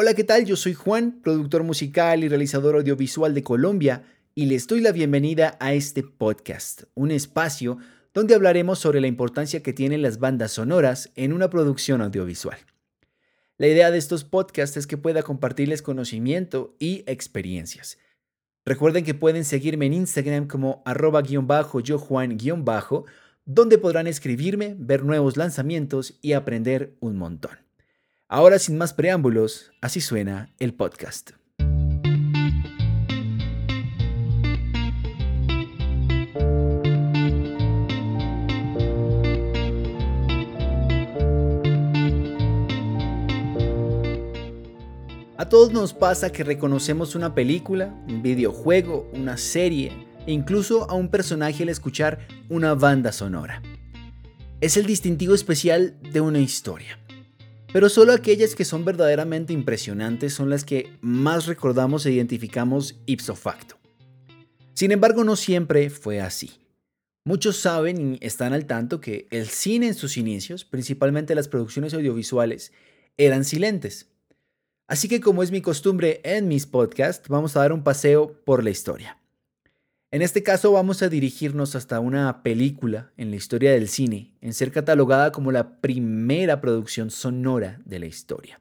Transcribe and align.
Hola, 0.00 0.14
¿qué 0.14 0.22
tal? 0.22 0.44
Yo 0.44 0.54
soy 0.54 0.74
Juan, 0.74 1.18
productor 1.24 1.64
musical 1.64 2.22
y 2.22 2.28
realizador 2.28 2.76
audiovisual 2.76 3.34
de 3.34 3.42
Colombia, 3.42 4.04
y 4.32 4.46
les 4.46 4.68
doy 4.68 4.80
la 4.80 4.92
bienvenida 4.92 5.56
a 5.58 5.72
este 5.72 6.04
podcast, 6.04 6.84
un 6.94 7.10
espacio 7.10 7.78
donde 8.14 8.36
hablaremos 8.36 8.78
sobre 8.78 9.00
la 9.00 9.08
importancia 9.08 9.60
que 9.60 9.72
tienen 9.72 10.02
las 10.02 10.20
bandas 10.20 10.52
sonoras 10.52 11.10
en 11.16 11.32
una 11.32 11.50
producción 11.50 12.00
audiovisual. 12.00 12.58
La 13.56 13.66
idea 13.66 13.90
de 13.90 13.98
estos 13.98 14.22
podcasts 14.22 14.76
es 14.76 14.86
que 14.86 14.98
pueda 14.98 15.24
compartirles 15.24 15.82
conocimiento 15.82 16.76
y 16.78 17.02
experiencias. 17.08 17.98
Recuerden 18.64 19.02
que 19.02 19.14
pueden 19.14 19.44
seguirme 19.44 19.86
en 19.86 19.94
Instagram 19.94 20.46
como 20.46 20.80
arroba 20.84 21.22
guion 21.22 21.48
bajo 21.48 21.80
yo 21.80 21.98
Juan 21.98 22.36
guion 22.36 22.64
bajo, 22.64 23.04
donde 23.44 23.78
podrán 23.78 24.06
escribirme, 24.06 24.76
ver 24.78 25.02
nuevos 25.02 25.36
lanzamientos 25.36 26.20
y 26.22 26.34
aprender 26.34 26.94
un 27.00 27.16
montón. 27.16 27.67
Ahora 28.30 28.58
sin 28.58 28.76
más 28.76 28.92
preámbulos, 28.92 29.70
así 29.80 30.02
suena 30.02 30.52
el 30.58 30.74
podcast. 30.74 31.30
A 45.38 45.48
todos 45.48 45.72
nos 45.72 45.94
pasa 45.94 46.30
que 46.30 46.44
reconocemos 46.44 47.14
una 47.14 47.34
película, 47.34 47.94
un 48.08 48.20
videojuego, 48.20 49.08
una 49.14 49.38
serie 49.38 50.06
e 50.26 50.32
incluso 50.32 50.90
a 50.90 50.92
un 50.92 51.08
personaje 51.08 51.62
al 51.62 51.70
escuchar 51.70 52.28
una 52.50 52.74
banda 52.74 53.10
sonora. 53.10 53.62
Es 54.60 54.76
el 54.76 54.84
distintivo 54.84 55.32
especial 55.32 55.96
de 56.02 56.20
una 56.20 56.40
historia. 56.40 56.98
Pero 57.72 57.90
solo 57.90 58.12
aquellas 58.12 58.54
que 58.54 58.64
son 58.64 58.84
verdaderamente 58.84 59.52
impresionantes 59.52 60.32
son 60.32 60.48
las 60.48 60.64
que 60.64 60.96
más 61.02 61.46
recordamos 61.46 62.06
e 62.06 62.12
identificamos 62.12 62.96
ipso 63.04 63.36
facto. 63.36 63.78
Sin 64.72 64.90
embargo, 64.90 65.22
no 65.22 65.36
siempre 65.36 65.90
fue 65.90 66.20
así. 66.20 66.52
Muchos 67.24 67.58
saben 67.58 68.14
y 68.14 68.18
están 68.22 68.54
al 68.54 68.64
tanto 68.66 69.02
que 69.02 69.26
el 69.30 69.48
cine 69.48 69.88
en 69.88 69.94
sus 69.94 70.16
inicios, 70.16 70.64
principalmente 70.64 71.34
las 71.34 71.48
producciones 71.48 71.92
audiovisuales, 71.92 72.72
eran 73.18 73.44
silentes. 73.44 74.06
Así 74.86 75.08
que 75.08 75.20
como 75.20 75.42
es 75.42 75.50
mi 75.50 75.60
costumbre 75.60 76.22
en 76.24 76.48
mis 76.48 76.66
podcasts, 76.66 77.28
vamos 77.28 77.54
a 77.54 77.60
dar 77.60 77.74
un 77.74 77.84
paseo 77.84 78.40
por 78.46 78.64
la 78.64 78.70
historia. 78.70 79.17
En 80.10 80.22
este 80.22 80.42
caso 80.42 80.72
vamos 80.72 81.02
a 81.02 81.10
dirigirnos 81.10 81.74
hasta 81.74 82.00
una 82.00 82.42
película 82.42 83.12
en 83.18 83.28
la 83.28 83.36
historia 83.36 83.72
del 83.72 83.90
cine, 83.90 84.32
en 84.40 84.54
ser 84.54 84.72
catalogada 84.72 85.32
como 85.32 85.52
la 85.52 85.82
primera 85.82 86.62
producción 86.62 87.10
sonora 87.10 87.78
de 87.84 87.98
la 87.98 88.06
historia. 88.06 88.58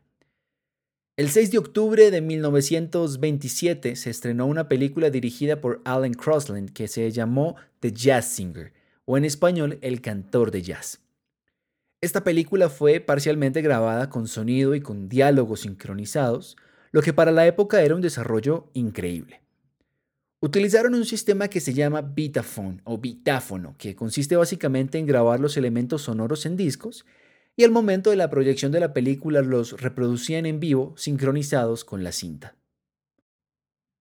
El 1.15 1.29
6 1.29 1.51
de 1.51 1.57
octubre 1.57 2.11
de 2.11 2.19
1927 2.19 3.95
se 3.95 4.09
estrenó 4.09 4.45
una 4.45 4.67
película 4.67 5.09
dirigida 5.09 5.61
por 5.61 5.81
Alan 5.85 6.13
Crosland 6.13 6.73
que 6.73 6.89
se 6.89 7.09
llamó 7.11 7.55
The 7.79 7.93
Jazz 7.93 8.25
Singer, 8.25 8.73
o 9.05 9.17
en 9.17 9.23
español 9.23 9.79
El 9.81 10.01
cantor 10.01 10.51
de 10.51 10.61
jazz. 10.63 10.99
Esta 12.01 12.25
película 12.25 12.67
fue 12.67 12.99
parcialmente 12.99 13.61
grabada 13.61 14.09
con 14.09 14.27
sonido 14.27 14.75
y 14.75 14.81
con 14.81 15.07
diálogos 15.07 15.61
sincronizados, 15.61 16.57
lo 16.91 17.01
que 17.01 17.13
para 17.13 17.31
la 17.31 17.47
época 17.47 17.81
era 17.81 17.95
un 17.95 18.01
desarrollo 18.01 18.69
increíble. 18.73 19.46
Utilizaron 20.39 20.93
un 20.93 21.05
sistema 21.05 21.47
que 21.47 21.59
se 21.59 21.73
llama 21.73 22.03
Vitaphone 22.03 22.81
o 22.83 22.99
Bitáfono, 22.99 23.75
que 23.79 23.95
consiste 23.95 24.35
básicamente 24.35 24.99
en 24.99 25.07
grabar 25.07 25.39
los 25.39 25.57
elementos 25.57 26.03
sonoros 26.03 26.45
en 26.45 26.55
discos 26.55 27.07
y 27.55 27.63
al 27.63 27.71
momento 27.71 28.11
de 28.11 28.17
la 28.17 28.29
proyección 28.29 28.71
de 28.71 28.79
la 28.79 28.93
película 28.93 29.41
los 29.41 29.81
reproducían 29.81 30.45
en 30.45 30.59
vivo 30.59 30.93
sincronizados 30.95 31.83
con 31.83 32.03
la 32.03 32.11
cinta. 32.11 32.55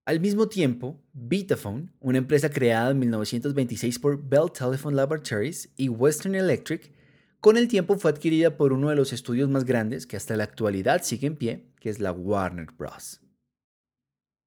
Al 0.04 0.20
mismo 0.20 0.46
tiempo, 0.48 1.02
Vitaphone, 1.14 1.90
una 2.00 2.18
empresa 2.18 2.50
creada 2.50 2.90
en 2.90 2.98
1926 2.98 3.98
por 3.98 4.22
Bell 4.22 4.52
Telephone 4.52 4.94
Laboratories 4.94 5.70
y 5.74 5.88
Western 5.88 6.34
Electric, 6.34 6.92
con 7.40 7.56
el 7.56 7.66
tiempo 7.66 7.96
fue 7.96 8.10
adquirida 8.10 8.58
por 8.58 8.74
uno 8.74 8.90
de 8.90 8.96
los 8.96 9.14
estudios 9.14 9.48
más 9.48 9.64
grandes 9.64 10.06
que 10.06 10.18
hasta 10.18 10.36
la 10.36 10.44
actualidad 10.44 11.02
sigue 11.02 11.28
en 11.28 11.36
pie, 11.36 11.64
que 11.80 11.88
es 11.88 11.98
la 11.98 12.12
Warner 12.12 12.68
Bros. 12.76 13.22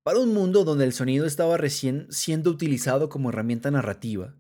Para 0.10 0.22
un 0.22 0.34
mundo 0.34 0.64
donde 0.64 0.86
el 0.86 0.94
sonido 0.94 1.28
estaba 1.28 1.56
recién 1.56 2.08
siendo 2.10 2.50
utilizado 2.50 3.10
como 3.10 3.30
herramienta 3.30 3.70
narrativa, 3.70 4.34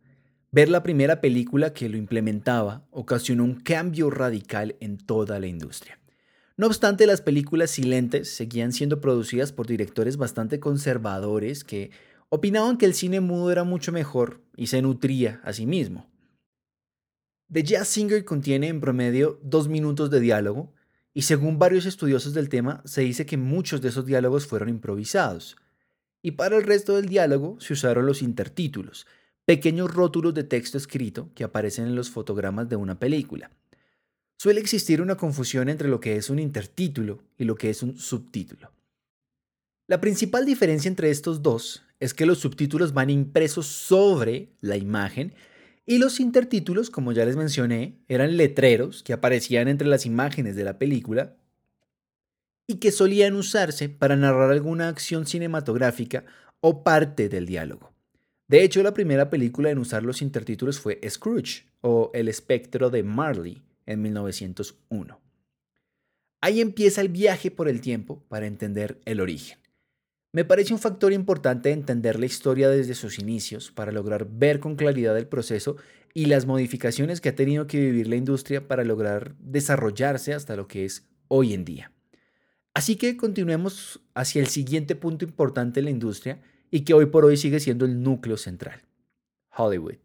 ver 0.52 0.68
la 0.68 0.81
primera 0.81 1.22
película 1.22 1.74
que 1.75 1.90
lo 1.90 1.96
implementaba 1.96 2.88
ocasionó 2.90 3.44
un 3.44 3.53
cambio 3.53 4.09
radical 4.09 4.78
en 4.80 4.97
toda 4.97 5.40
la 5.40 5.46
industria. 5.46 6.00
No 6.57 6.66
obstante, 6.66 7.06
las 7.06 7.22
películas 7.22 7.69
silentes 7.69 8.34
seguían 8.34 8.74
siendo 8.74 9.00
producidas 9.00 9.52
por 9.52 9.68
directores 9.68 10.18
bastante 10.18 10.59
conservadores 10.59 11.63
que 11.63 11.91
opinaban 12.30 12.80
que 12.80 12.88
el 12.88 12.96
cine 12.96 13.19
mudo 13.19 13.51
era 13.51 13.63
mucho 13.63 13.91
mejor 13.91 14.41
y 14.57 14.66
se 14.66 14.81
nutría 14.81 15.40
a 15.44 15.53
sí 15.53 15.68
mismo. 15.68 16.09
The 17.53 17.62
Jazz 17.62 17.90
Singer 17.90 18.25
contiene 18.25 18.69
en 18.69 18.81
promedio 18.81 19.40
dos 19.44 19.68
minutos 19.68 20.09
de 20.09 20.19
diálogo 20.19 20.74
y 21.13 21.23
según 21.23 21.59
varios 21.59 21.85
estudiosos 21.85 22.33
del 22.33 22.49
tema, 22.49 22.81
se 22.85 23.01
dice 23.01 23.25
que 23.25 23.37
muchos 23.37 23.81
de 23.81 23.89
esos 23.89 24.05
diálogos 24.05 24.45
fueron 24.45 24.69
improvisados. 24.69 25.57
Y 26.21 26.31
para 26.31 26.57
el 26.57 26.63
resto 26.63 26.95
del 26.95 27.07
diálogo 27.07 27.59
se 27.59 27.73
usaron 27.73 28.05
los 28.05 28.21
intertítulos, 28.21 29.07
pequeños 29.45 29.93
rótulos 29.93 30.33
de 30.33 30.43
texto 30.43 30.77
escrito 30.77 31.31
que 31.33 31.43
aparecen 31.43 31.85
en 31.85 31.95
los 31.95 32.09
fotogramas 32.09 32.69
de 32.69 32.75
una 32.75 32.99
película. 32.99 33.51
Suele 34.37 34.61
existir 34.61 35.01
una 35.01 35.17
confusión 35.17 35.67
entre 35.67 35.89
lo 35.89 35.99
que 35.99 36.15
es 36.15 36.29
un 36.29 36.39
intertítulo 36.39 37.23
y 37.37 37.45
lo 37.45 37.55
que 37.55 37.69
es 37.69 37.83
un 37.83 37.97
subtítulo. 37.97 38.71
La 39.87 39.99
principal 39.99 40.45
diferencia 40.45 40.87
entre 40.87 41.09
estos 41.09 41.41
dos 41.41 41.83
es 41.99 42.13
que 42.13 42.25
los 42.25 42.37
subtítulos 42.37 42.93
van 42.93 43.09
impresos 43.09 43.65
sobre 43.65 44.49
la 44.61 44.77
imagen 44.77 45.33
y 45.89 45.97
los 45.97 46.19
intertítulos, 46.19 46.91
como 46.91 47.13
ya 47.13 47.25
les 47.25 47.35
mencioné, 47.35 47.95
eran 48.07 48.38
letreros 48.38 49.01
que 49.01 49.11
aparecían 49.11 49.67
entre 49.67 49.88
las 49.88 50.05
imágenes 50.05 50.55
de 50.55 50.63
la 50.63 50.77
película 50.77 51.35
y 52.67 52.75
que 52.75 52.91
solían 52.91 53.33
usarse 53.33 53.89
para 53.89 54.16
narrar 54.16 54.51
alguna 54.51 54.88
acción 54.88 55.25
cinematográfica 55.25 56.25
o 56.61 56.83
parte 56.83 57.27
del 57.27 57.47
diálogo. 57.47 57.91
De 58.47 58.63
hecho, 58.63 58.83
la 58.83 58.94
primera 58.94 59.31
película 59.31 59.72
en 59.72 59.79
usar 59.79 60.03
los 60.03 60.22
intertítulos 60.22 60.79
fue 60.79 61.01
Scrooge 61.09 61.66
o 61.81 62.11
El 62.13 62.27
espectro 62.27 62.91
de 62.91 63.01
Marley 63.01 63.63
en 63.88 64.03
1901. 64.03 65.19
Ahí 66.39 66.61
empieza 66.61 67.01
el 67.01 67.09
viaje 67.09 67.50
por 67.50 67.67
el 67.67 67.81
tiempo 67.81 68.23
para 68.29 68.45
entender 68.45 69.01
el 69.06 69.21
origen. 69.21 69.57
Me 70.31 70.45
parece 70.45 70.73
un 70.73 70.79
factor 70.79 71.12
importante 71.12 71.72
entender 71.72 72.19
la 72.19 72.28
historia 72.28 72.69
desde 72.69 72.94
sus 72.94 73.17
inicios 73.17 73.72
para 73.72 73.91
lograr 73.91 74.28
ver 74.29 74.59
con 74.59 74.75
claridad 74.75 75.17
el 75.17 75.28
proceso 75.28 75.78
y 76.13 76.25
las 76.25 76.45
modificaciones 76.45 77.19
que 77.19 77.29
ha 77.29 77.35
tenido 77.35 77.66
que 77.66 77.79
vivir 77.79 78.07
la 78.07 78.16
industria 78.16 78.68
para 78.68 78.84
lograr 78.84 79.35
desarrollarse 79.39 80.35
hasta 80.35 80.56
lo 80.56 80.68
que 80.68 80.85
es 80.85 81.07
hoy 81.29 81.56
en 81.56 81.66
día. 81.66 81.91
Así 82.75 82.95
que 82.95 83.18
continuemos 83.18 84.01
hacia 84.13 84.39
el 84.39 84.47
siguiente 84.47 84.95
punto 84.95 85.25
importante 85.25 85.79
en 85.79 85.85
la 85.85 85.91
industria 85.91 86.39
y 86.69 86.81
que 86.81 86.94
hoy 86.94 87.07
por 87.07 87.25
hoy 87.25 87.35
sigue 87.35 87.59
siendo 87.59 87.85
el 87.85 88.03
núcleo 88.03 88.38
central, 88.38 88.84
Hollywood. 89.57 89.95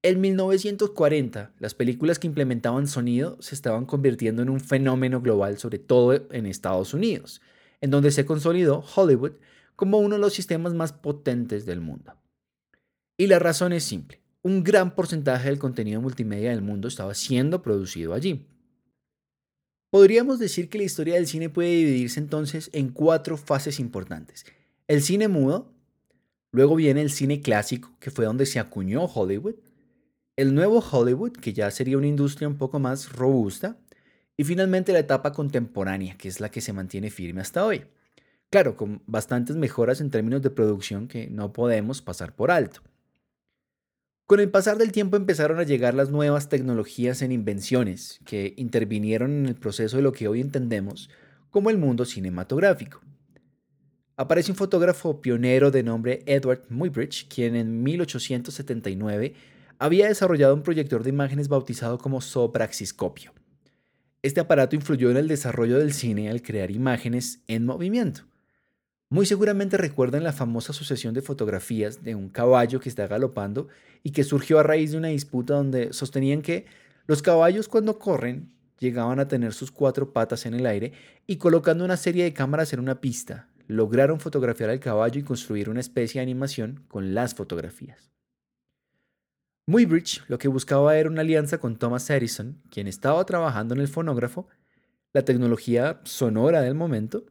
En 0.00 0.18
1940, 0.22 1.52
las 1.58 1.74
películas 1.74 2.18
que 2.18 2.26
implementaban 2.26 2.86
sonido 2.86 3.36
se 3.42 3.54
estaban 3.54 3.84
convirtiendo 3.84 4.40
en 4.40 4.48
un 4.48 4.60
fenómeno 4.60 5.20
global, 5.20 5.58
sobre 5.58 5.78
todo 5.78 6.26
en 6.32 6.46
Estados 6.46 6.94
Unidos 6.94 7.42
en 7.80 7.90
donde 7.90 8.10
se 8.10 8.26
consolidó 8.26 8.84
Hollywood 8.94 9.32
como 9.76 9.98
uno 9.98 10.16
de 10.16 10.20
los 10.20 10.34
sistemas 10.34 10.74
más 10.74 10.92
potentes 10.92 11.64
del 11.64 11.80
mundo. 11.80 12.14
Y 13.16 13.26
la 13.26 13.38
razón 13.38 13.72
es 13.72 13.84
simple. 13.84 14.20
Un 14.42 14.64
gran 14.64 14.94
porcentaje 14.94 15.48
del 15.48 15.58
contenido 15.58 16.00
multimedia 16.00 16.50
del 16.50 16.62
mundo 16.62 16.88
estaba 16.88 17.14
siendo 17.14 17.62
producido 17.62 18.14
allí. 18.14 18.46
Podríamos 19.90 20.38
decir 20.38 20.68
que 20.68 20.78
la 20.78 20.84
historia 20.84 21.14
del 21.14 21.26
cine 21.26 21.48
puede 21.48 21.70
dividirse 21.70 22.20
entonces 22.20 22.70
en 22.72 22.90
cuatro 22.90 23.36
fases 23.36 23.80
importantes. 23.80 24.44
El 24.86 25.02
cine 25.02 25.28
mudo, 25.28 25.72
luego 26.52 26.76
viene 26.76 27.00
el 27.00 27.10
cine 27.10 27.40
clásico, 27.40 27.96
que 27.98 28.10
fue 28.10 28.26
donde 28.26 28.46
se 28.46 28.58
acuñó 28.58 29.04
Hollywood, 29.04 29.54
el 30.36 30.54
nuevo 30.54 30.78
Hollywood, 30.78 31.32
que 31.32 31.52
ya 31.52 31.70
sería 31.70 31.98
una 31.98 32.06
industria 32.06 32.48
un 32.48 32.58
poco 32.58 32.78
más 32.78 33.12
robusta, 33.12 33.76
y 34.38 34.44
finalmente 34.44 34.92
la 34.92 35.00
etapa 35.00 35.32
contemporánea, 35.32 36.16
que 36.16 36.28
es 36.28 36.40
la 36.40 36.48
que 36.48 36.60
se 36.60 36.72
mantiene 36.72 37.10
firme 37.10 37.40
hasta 37.40 37.66
hoy. 37.66 37.82
Claro, 38.50 38.76
con 38.76 39.02
bastantes 39.06 39.56
mejoras 39.56 40.00
en 40.00 40.10
términos 40.10 40.42
de 40.42 40.50
producción 40.50 41.08
que 41.08 41.28
no 41.28 41.52
podemos 41.52 42.00
pasar 42.00 42.34
por 42.34 42.52
alto. 42.52 42.80
Con 44.26 44.38
el 44.38 44.48
pasar 44.48 44.78
del 44.78 44.92
tiempo 44.92 45.16
empezaron 45.16 45.58
a 45.58 45.64
llegar 45.64 45.94
las 45.94 46.10
nuevas 46.10 46.48
tecnologías 46.48 47.20
en 47.22 47.32
invenciones 47.32 48.20
que 48.24 48.54
intervinieron 48.56 49.32
en 49.32 49.46
el 49.46 49.56
proceso 49.56 49.96
de 49.96 50.04
lo 50.04 50.12
que 50.12 50.28
hoy 50.28 50.40
entendemos 50.40 51.10
como 51.50 51.70
el 51.70 51.78
mundo 51.78 52.04
cinematográfico. 52.04 53.00
Aparece 54.16 54.52
un 54.52 54.56
fotógrafo 54.56 55.20
pionero 55.20 55.72
de 55.72 55.82
nombre 55.82 56.22
Edward 56.26 56.62
Muybridge, 56.68 57.26
quien 57.28 57.56
en 57.56 57.82
1879 57.82 59.34
había 59.80 60.06
desarrollado 60.06 60.54
un 60.54 60.62
proyector 60.62 61.02
de 61.02 61.10
imágenes 61.10 61.48
bautizado 61.48 61.98
como 61.98 62.20
sopraxiscopio 62.20 63.32
Este 64.22 64.40
aparato 64.40 64.74
influyó 64.74 65.10
en 65.10 65.16
el 65.16 65.28
desarrollo 65.28 65.78
del 65.78 65.92
cine 65.92 66.28
al 66.28 66.42
crear 66.42 66.72
imágenes 66.72 67.40
en 67.46 67.64
movimiento. 67.64 68.22
Muy 69.10 69.26
seguramente 69.26 69.76
recuerdan 69.76 70.24
la 70.24 70.32
famosa 70.32 70.72
sucesión 70.72 71.14
de 71.14 71.22
fotografías 71.22 72.02
de 72.02 72.14
un 72.14 72.28
caballo 72.28 72.80
que 72.80 72.88
está 72.88 73.06
galopando 73.06 73.68
y 74.02 74.10
que 74.10 74.24
surgió 74.24 74.58
a 74.58 74.64
raíz 74.64 74.90
de 74.90 74.98
una 74.98 75.08
disputa 75.08 75.54
donde 75.54 75.92
sostenían 75.92 76.42
que 76.42 76.66
los 77.06 77.22
caballos 77.22 77.68
cuando 77.68 77.98
corren 77.98 78.52
llegaban 78.80 79.20
a 79.20 79.28
tener 79.28 79.54
sus 79.54 79.70
cuatro 79.70 80.12
patas 80.12 80.46
en 80.46 80.54
el 80.54 80.66
aire 80.66 80.92
y 81.26 81.36
colocando 81.36 81.84
una 81.84 81.96
serie 81.96 82.24
de 82.24 82.32
cámaras 82.32 82.72
en 82.72 82.80
una 82.80 83.00
pista, 83.00 83.48
lograron 83.66 84.20
fotografiar 84.20 84.70
al 84.70 84.80
caballo 84.80 85.20
y 85.20 85.24
construir 85.24 85.70
una 85.70 85.80
especie 85.80 86.18
de 86.18 86.24
animación 86.24 86.84
con 86.88 87.14
las 87.14 87.34
fotografías. 87.34 88.10
Muybridge 89.68 90.22
lo 90.28 90.38
que 90.38 90.48
buscaba 90.48 90.96
era 90.96 91.10
una 91.10 91.20
alianza 91.20 91.58
con 91.58 91.76
Thomas 91.76 92.08
Edison, 92.08 92.58
quien 92.70 92.86
estaba 92.86 93.22
trabajando 93.26 93.74
en 93.74 93.82
el 93.82 93.88
fonógrafo, 93.88 94.48
la 95.12 95.26
tecnología 95.26 96.00
sonora 96.04 96.62
del 96.62 96.74
momento, 96.74 97.26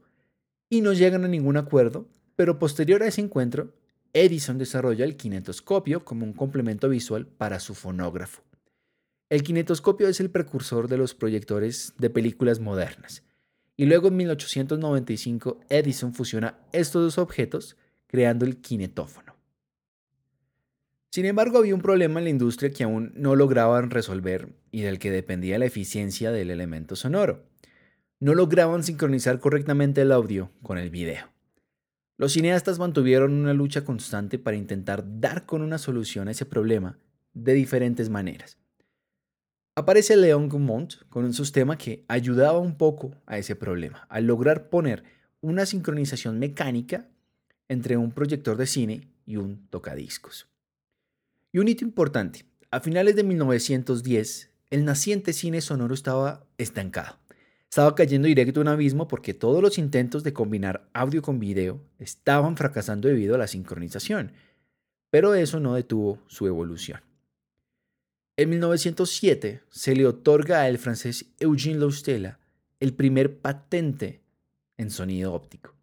y 0.69 0.81
no 0.81 0.93
llegan 0.93 1.25
a 1.25 1.29
ningún 1.29 1.57
acuerdo, 1.57 2.07
pero 2.35 2.59
posterior 2.59 3.01
a 3.01 3.07
ese 3.07 3.21
encuentro, 3.21 3.73
Edison 4.13 4.59
desarrolla 4.59 5.03
el 5.03 5.17
kinetoscopio 5.17 6.05
como 6.05 6.25
un 6.25 6.33
complemento 6.33 6.89
visual 6.89 7.25
para 7.25 7.59
su 7.59 7.73
fonógrafo. 7.73 8.43
El 9.31 9.41
kinetoscopio 9.41 10.07
es 10.07 10.19
el 10.19 10.29
precursor 10.29 10.87
de 10.87 10.97
los 10.97 11.15
proyectores 11.15 11.95
de 11.97 12.11
películas 12.11 12.59
modernas, 12.59 13.23
y 13.75 13.87
luego 13.87 14.09
en 14.09 14.15
1895 14.15 15.61
Edison 15.69 16.13
fusiona 16.13 16.59
estos 16.71 17.01
dos 17.01 17.17
objetos 17.17 17.77
creando 18.05 18.45
el 18.45 18.57
kinetófono. 18.57 19.26
Sin 21.11 21.25
embargo, 21.25 21.57
había 21.57 21.75
un 21.75 21.81
problema 21.81 22.19
en 22.19 22.25
la 22.25 22.29
industria 22.29 22.71
que 22.71 22.83
aún 22.83 23.11
no 23.15 23.35
lograban 23.35 23.89
resolver 23.89 24.49
y 24.71 24.81
del 24.81 24.99
que 24.99 25.11
dependía 25.11 25.57
la 25.57 25.65
eficiencia 25.65 26.31
del 26.31 26.51
elemento 26.51 26.95
sonoro. 26.95 27.45
No 28.19 28.35
lograban 28.35 28.83
sincronizar 28.83 29.39
correctamente 29.39 30.01
el 30.01 30.11
audio 30.11 30.51
con 30.61 30.77
el 30.77 30.89
video. 30.89 31.27
Los 32.17 32.33
cineastas 32.33 32.79
mantuvieron 32.79 33.33
una 33.33 33.53
lucha 33.53 33.85
constante 33.85 34.39
para 34.39 34.57
intentar 34.57 35.03
dar 35.19 35.45
con 35.45 35.61
una 35.61 35.77
solución 35.77 36.27
a 36.27 36.31
ese 36.31 36.45
problema 36.45 36.97
de 37.33 37.53
diferentes 37.53 38.09
maneras. 38.09 38.57
Aparece 39.75 40.17
Leon 40.17 40.49
Gaumont 40.49 40.95
con 41.09 41.23
un 41.23 41.33
sistema 41.33 41.77
que 41.77 42.03
ayudaba 42.07 42.57
un 42.57 42.75
poco 42.77 43.11
a 43.27 43.37
ese 43.37 43.55
problema, 43.55 44.07
al 44.09 44.25
lograr 44.25 44.69
poner 44.69 45.03
una 45.39 45.67
sincronización 45.67 46.39
mecánica 46.39 47.07
entre 47.67 47.97
un 47.97 48.11
proyector 48.11 48.57
de 48.57 48.65
cine 48.65 49.11
y 49.27 49.37
un 49.37 49.67
tocadiscos. 49.69 50.49
Y 51.51 51.59
un 51.59 51.67
hito 51.67 51.85
importante, 51.85 52.45
a 52.71 52.81
finales 52.81 53.15
de 53.15 53.23
1910, 53.23 54.51
el 54.69 54.83
naciente 54.83 55.31
cine 55.31 55.61
sonoro 55.61 55.93
estaba 55.93 56.45
estancado. 56.57 57.17
Estaba 57.69 57.95
cayendo 57.95 58.27
directo 58.27 58.59
a 58.59 58.63
un 58.63 58.67
abismo 58.69 59.07
porque 59.07 59.33
todos 59.33 59.61
los 59.61 59.77
intentos 59.77 60.23
de 60.23 60.33
combinar 60.33 60.89
audio 60.93 61.21
con 61.21 61.39
video 61.39 61.81
estaban 61.99 62.57
fracasando 62.57 63.07
debido 63.07 63.35
a 63.35 63.37
la 63.37 63.47
sincronización, 63.47 64.33
pero 65.09 65.35
eso 65.35 65.59
no 65.59 65.75
detuvo 65.75 66.21
su 66.27 66.47
evolución. 66.47 67.01
En 68.35 68.49
1907 68.49 69.63
se 69.69 69.95
le 69.95 70.05
otorga 70.05 70.63
al 70.63 70.77
francés 70.77 71.25
Eugène 71.39 71.79
Laustela 71.79 72.39
el 72.79 72.93
primer 72.93 73.39
patente 73.39 74.21
en 74.77 74.91
sonido 74.91 75.33
óptico. 75.33 75.73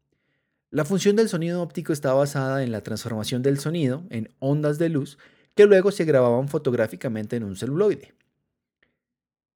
La 0.71 0.85
función 0.85 1.17
del 1.17 1.29
sonido 1.29 1.63
óptico 1.63 1.93
está 1.93 2.13
basada 2.13 2.63
en 2.63 2.73
la 2.73 2.83
transformación 2.83 3.43
del 3.43 3.59
sonido 3.59 4.05
en 4.11 4.33
ondas 4.41 4.79
de 4.79 4.89
luz 4.89 5.19
que 5.55 5.67
luego 5.67 5.91
se 5.91 6.05
grababan 6.05 6.49
fotográficamente 6.49 7.37
en 7.37 7.45
un 7.45 7.57
celuloide. 7.57 8.15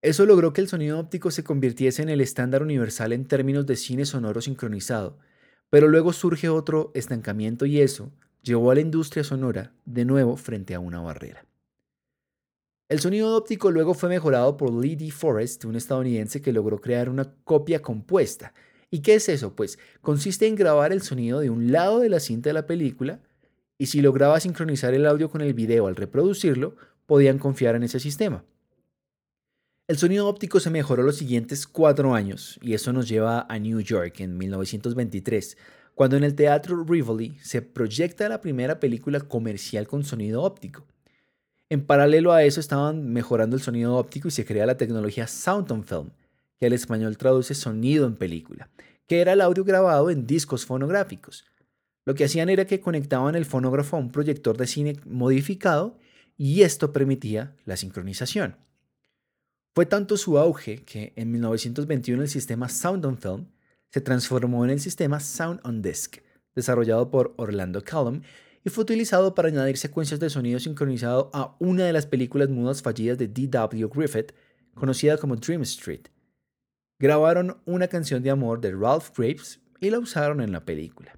Eso 0.01 0.27
logró 0.27 0.53
que 0.53 0.61
el 0.61 0.69
sonido 0.69 0.99
óptico 0.99 1.31
se 1.31 1.43
convirtiese 1.43 2.03
en 2.03 2.09
el 2.09 2.21
estándar 2.21 2.63
universal 2.63 3.13
en 3.13 3.27
términos 3.27 3.67
de 3.67 3.75
cine 3.75 4.07
sonoro 4.07 4.41
sincronizado, 4.41 5.19
pero 5.71 5.89
luego 5.89 6.13
surge 6.13 6.49
otro 6.49 6.93
estancamiento 6.95 7.67
y 7.67 7.81
eso 7.81 8.13
llevó 8.43 8.71
a 8.71 8.77
la 8.77 8.81
industria 8.81 9.25
sonora 9.25 9.73
de 9.85 10.05
nuevo 10.05 10.37
frente 10.37 10.75
a 10.75 10.81
una 10.81 11.01
barrera. 11.01 11.45
El 12.89 13.01
sonido 13.01 13.37
óptico 13.37 13.71
luego 13.71 13.93
fue 13.93 14.09
mejorado 14.09 14.57
por 14.57 14.73
Lee 14.73 14.97
D. 14.97 15.11
Forrest, 15.11 15.65
un 15.65 15.77
estadounidense 15.77 16.41
que 16.41 16.53
logró 16.53 16.81
crear 16.81 17.11
una 17.11 17.35
copia 17.45 17.83
compuesta. 17.83 18.55
¿Y 18.91 19.01
qué 19.01 19.17
es 19.17 19.29
eso? 19.29 19.55
Pues 19.55 19.79
consiste 20.01 20.47
en 20.47 20.55
grabar 20.55 20.93
el 20.93 21.03
sonido 21.03 21.41
de 21.41 21.51
un 21.51 21.71
lado 21.71 21.99
de 21.99 22.09
la 22.09 22.21
cinta 22.21 22.49
de 22.49 22.55
la 22.55 22.67
película 22.67 23.21
y 23.79 23.87
si 23.87 24.03
lograba 24.03 24.41
sincronizar 24.41 24.93
el 24.93 25.07
audio 25.07 25.31
con 25.31 25.41
el 25.41 25.55
video 25.55 25.87
al 25.87 25.97
reproducirlo, 25.97 26.77
podían 27.07 27.39
confiar 27.39 27.77
en 27.77 27.85
ese 27.85 28.01
sistema. 28.01 28.45
El 29.87 29.97
sonido 29.97 30.27
óptico 30.27 30.61
se 30.61 30.69
mejoró 30.69 31.03
los 31.03 31.17
siguientes 31.17 31.67
cuatro 31.67 32.15
años 32.15 32.59
y 32.61 32.75
eso 32.75 32.93
nos 32.93 33.09
lleva 33.09 33.47
a 33.49 33.59
New 33.59 33.81
York 33.81 34.21
en 34.21 34.37
1923, 34.37 35.57
cuando 35.95 36.17
en 36.17 36.25
el 36.25 36.35
Teatro 36.35 36.85
Rivoli 36.85 37.39
se 37.43 37.63
proyecta 37.63 38.29
la 38.29 38.43
primera 38.43 38.81
película 38.81 39.21
comercial 39.21 39.87
con 39.87 40.05
sonido 40.05 40.43
óptico. 40.43 40.85
En 41.71 41.87
paralelo 41.87 42.33
a 42.33 42.45
eso 42.45 42.61
estaban 42.61 43.13
mejorando 43.13 43.57
el 43.57 43.63
sonido 43.63 43.97
óptico 43.97 44.29
y 44.29 44.31
se 44.31 44.45
crea 44.45 44.67
la 44.67 44.77
tecnología 44.77 45.27
Sound 45.27 45.73
on 45.73 45.85
Film, 45.85 46.11
que 46.59 46.67
al 46.67 46.73
español 46.73 47.17
traduce 47.17 47.55
sonido 47.55 48.07
en 48.07 48.17
película, 48.17 48.69
que 49.07 49.21
era 49.21 49.33
el 49.33 49.41
audio 49.41 49.65
grabado 49.65 50.11
en 50.11 50.27
discos 50.27 50.67
fonográficos. 50.67 51.47
Lo 52.09 52.15
que 52.15 52.25
hacían 52.25 52.49
era 52.49 52.67
que 52.67 52.81
conectaban 52.81 53.35
el 53.35 53.45
fonógrafo 53.45 53.95
a 53.95 54.01
un 54.01 54.11
proyector 54.11 54.57
de 54.57 54.67
cine 54.67 54.97
modificado 55.05 55.99
y 56.39 56.63
esto 56.63 56.91
permitía 56.91 57.55
la 57.67 57.77
sincronización. 57.77 58.57
Fue 59.75 59.85
tanto 59.85 60.17
su 60.17 60.39
auge 60.39 60.85
que 60.87 61.13
en 61.17 61.31
1921 61.31 62.23
el 62.23 62.31
sistema 62.31 62.71
Sound 62.71 63.05
on 63.05 63.19
Film 63.19 63.49
se 63.91 64.01
transformó 64.01 64.65
en 64.65 64.71
el 64.71 64.81
sistema 64.81 65.21
Sound 65.21 65.61
on 65.65 65.83
Disc, 65.83 66.17
desarrollado 66.55 67.11
por 67.11 67.35
Orlando 67.37 67.85
Callum 67.85 68.23
y 68.65 68.71
fue 68.71 68.85
utilizado 68.85 69.35
para 69.35 69.49
añadir 69.49 69.77
secuencias 69.77 70.19
de 70.19 70.31
sonido 70.31 70.59
sincronizado 70.61 71.31
a 71.35 71.57
una 71.59 71.85
de 71.85 71.93
las 71.93 72.07
películas 72.07 72.49
mudas 72.49 72.81
fallidas 72.81 73.19
de 73.19 73.29
D.W. 73.29 73.87
Griffith, 73.95 74.33
conocida 74.73 75.19
como 75.19 75.37
Dream 75.37 75.61
Street. 75.61 76.07
Grabaron 76.99 77.59
una 77.67 77.87
canción 77.87 78.23
de 78.23 78.31
amor 78.31 78.63
de 78.63 78.73
Ralph 78.73 79.11
Graves 79.15 79.61
y 79.79 79.91
la 79.91 79.99
usaron 79.99 80.41
en 80.41 80.53
la 80.53 80.65
película. 80.65 81.18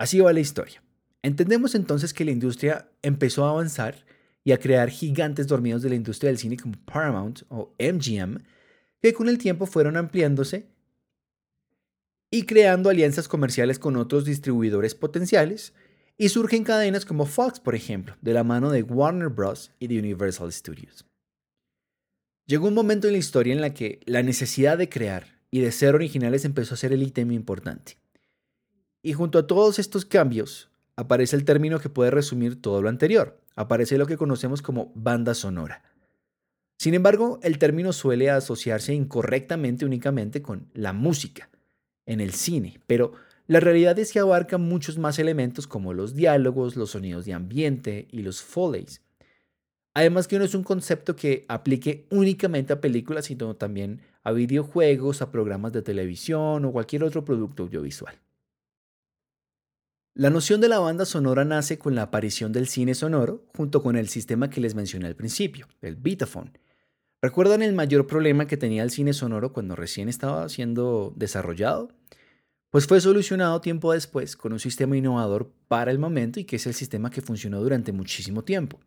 Así 0.00 0.18
va 0.18 0.32
la 0.32 0.40
historia. 0.40 0.82
Entendemos 1.22 1.74
entonces 1.74 2.14
que 2.14 2.24
la 2.24 2.30
industria 2.30 2.88
empezó 3.02 3.44
a 3.44 3.50
avanzar 3.50 4.06
y 4.42 4.52
a 4.52 4.58
crear 4.58 4.88
gigantes 4.88 5.46
dormidos 5.46 5.82
de 5.82 5.90
la 5.90 5.94
industria 5.94 6.30
del 6.30 6.38
cine 6.38 6.56
como 6.56 6.82
Paramount 6.86 7.42
o 7.50 7.74
MGM, 7.78 8.38
que 9.02 9.12
con 9.12 9.28
el 9.28 9.36
tiempo 9.36 9.66
fueron 9.66 9.98
ampliándose 9.98 10.68
y 12.30 12.44
creando 12.46 12.88
alianzas 12.88 13.28
comerciales 13.28 13.78
con 13.78 13.98
otros 13.98 14.24
distribuidores 14.24 14.94
potenciales, 14.94 15.74
y 16.16 16.30
surgen 16.30 16.64
cadenas 16.64 17.04
como 17.04 17.26
Fox, 17.26 17.60
por 17.60 17.74
ejemplo, 17.74 18.16
de 18.22 18.32
la 18.32 18.44
mano 18.44 18.70
de 18.70 18.82
Warner 18.82 19.28
Bros. 19.28 19.72
y 19.80 19.86
de 19.88 19.98
Universal 19.98 20.50
Studios. 20.50 21.04
Llegó 22.46 22.68
un 22.68 22.74
momento 22.74 23.06
en 23.06 23.12
la 23.12 23.18
historia 23.18 23.52
en 23.52 23.60
la 23.60 23.74
que 23.74 24.00
la 24.06 24.22
necesidad 24.22 24.78
de 24.78 24.88
crear 24.88 25.40
y 25.50 25.60
de 25.60 25.72
ser 25.72 25.94
originales 25.94 26.46
empezó 26.46 26.72
a 26.72 26.78
ser 26.78 26.94
el 26.94 27.02
ítem 27.02 27.32
importante. 27.32 27.98
Y 29.02 29.12
junto 29.14 29.38
a 29.38 29.46
todos 29.46 29.78
estos 29.78 30.04
cambios, 30.04 30.70
aparece 30.96 31.36
el 31.36 31.44
término 31.44 31.80
que 31.80 31.88
puede 31.88 32.10
resumir 32.10 32.60
todo 32.60 32.82
lo 32.82 32.88
anterior. 32.88 33.40
Aparece 33.56 33.98
lo 33.98 34.06
que 34.06 34.16
conocemos 34.16 34.62
como 34.62 34.92
banda 34.94 35.34
sonora. 35.34 35.82
Sin 36.78 36.94
embargo, 36.94 37.40
el 37.42 37.58
término 37.58 37.92
suele 37.92 38.30
asociarse 38.30 38.94
incorrectamente 38.94 39.84
únicamente 39.84 40.40
con 40.40 40.68
la 40.72 40.92
música, 40.92 41.50
en 42.06 42.20
el 42.20 42.32
cine, 42.32 42.80
pero 42.86 43.12
la 43.46 43.60
realidad 43.60 43.98
es 43.98 44.12
que 44.12 44.18
abarca 44.18 44.58
muchos 44.58 44.96
más 44.96 45.18
elementos 45.18 45.66
como 45.66 45.92
los 45.92 46.14
diálogos, 46.14 46.76
los 46.76 46.92
sonidos 46.92 47.24
de 47.24 47.34
ambiente 47.34 48.08
y 48.10 48.22
los 48.22 48.42
foleys. 48.42 49.02
Además 49.92 50.28
que 50.28 50.38
no 50.38 50.44
es 50.44 50.54
un 50.54 50.62
concepto 50.62 51.16
que 51.16 51.44
aplique 51.48 52.06
únicamente 52.10 52.72
a 52.72 52.80
películas, 52.80 53.26
sino 53.26 53.56
también 53.56 54.02
a 54.22 54.32
videojuegos, 54.32 55.20
a 55.20 55.30
programas 55.30 55.72
de 55.72 55.82
televisión 55.82 56.64
o 56.64 56.72
cualquier 56.72 57.04
otro 57.04 57.24
producto 57.24 57.64
audiovisual. 57.64 58.14
La 60.14 60.28
noción 60.28 60.60
de 60.60 60.68
la 60.68 60.80
banda 60.80 61.04
sonora 61.04 61.44
nace 61.44 61.78
con 61.78 61.94
la 61.94 62.02
aparición 62.02 62.50
del 62.52 62.66
cine 62.66 62.94
sonoro 62.94 63.46
junto 63.56 63.80
con 63.80 63.94
el 63.94 64.08
sistema 64.08 64.50
que 64.50 64.60
les 64.60 64.74
mencioné 64.74 65.06
al 65.06 65.14
principio, 65.14 65.68
el 65.82 65.94
Vitaphone. 65.94 66.52
¿Recuerdan 67.22 67.62
el 67.62 67.74
mayor 67.74 68.08
problema 68.08 68.48
que 68.48 68.56
tenía 68.56 68.82
el 68.82 68.90
cine 68.90 69.12
sonoro 69.12 69.52
cuando 69.52 69.76
recién 69.76 70.08
estaba 70.08 70.48
siendo 70.48 71.12
desarrollado? 71.14 71.92
Pues 72.70 72.88
fue 72.88 73.00
solucionado 73.00 73.60
tiempo 73.60 73.92
después 73.92 74.36
con 74.36 74.52
un 74.52 74.58
sistema 74.58 74.96
innovador 74.96 75.52
para 75.68 75.92
el 75.92 76.00
momento 76.00 76.40
y 76.40 76.44
que 76.44 76.56
es 76.56 76.66
el 76.66 76.74
sistema 76.74 77.10
que 77.10 77.22
funcionó 77.22 77.60
durante 77.60 77.92
muchísimo 77.92 78.42
tiempo. 78.42 78.80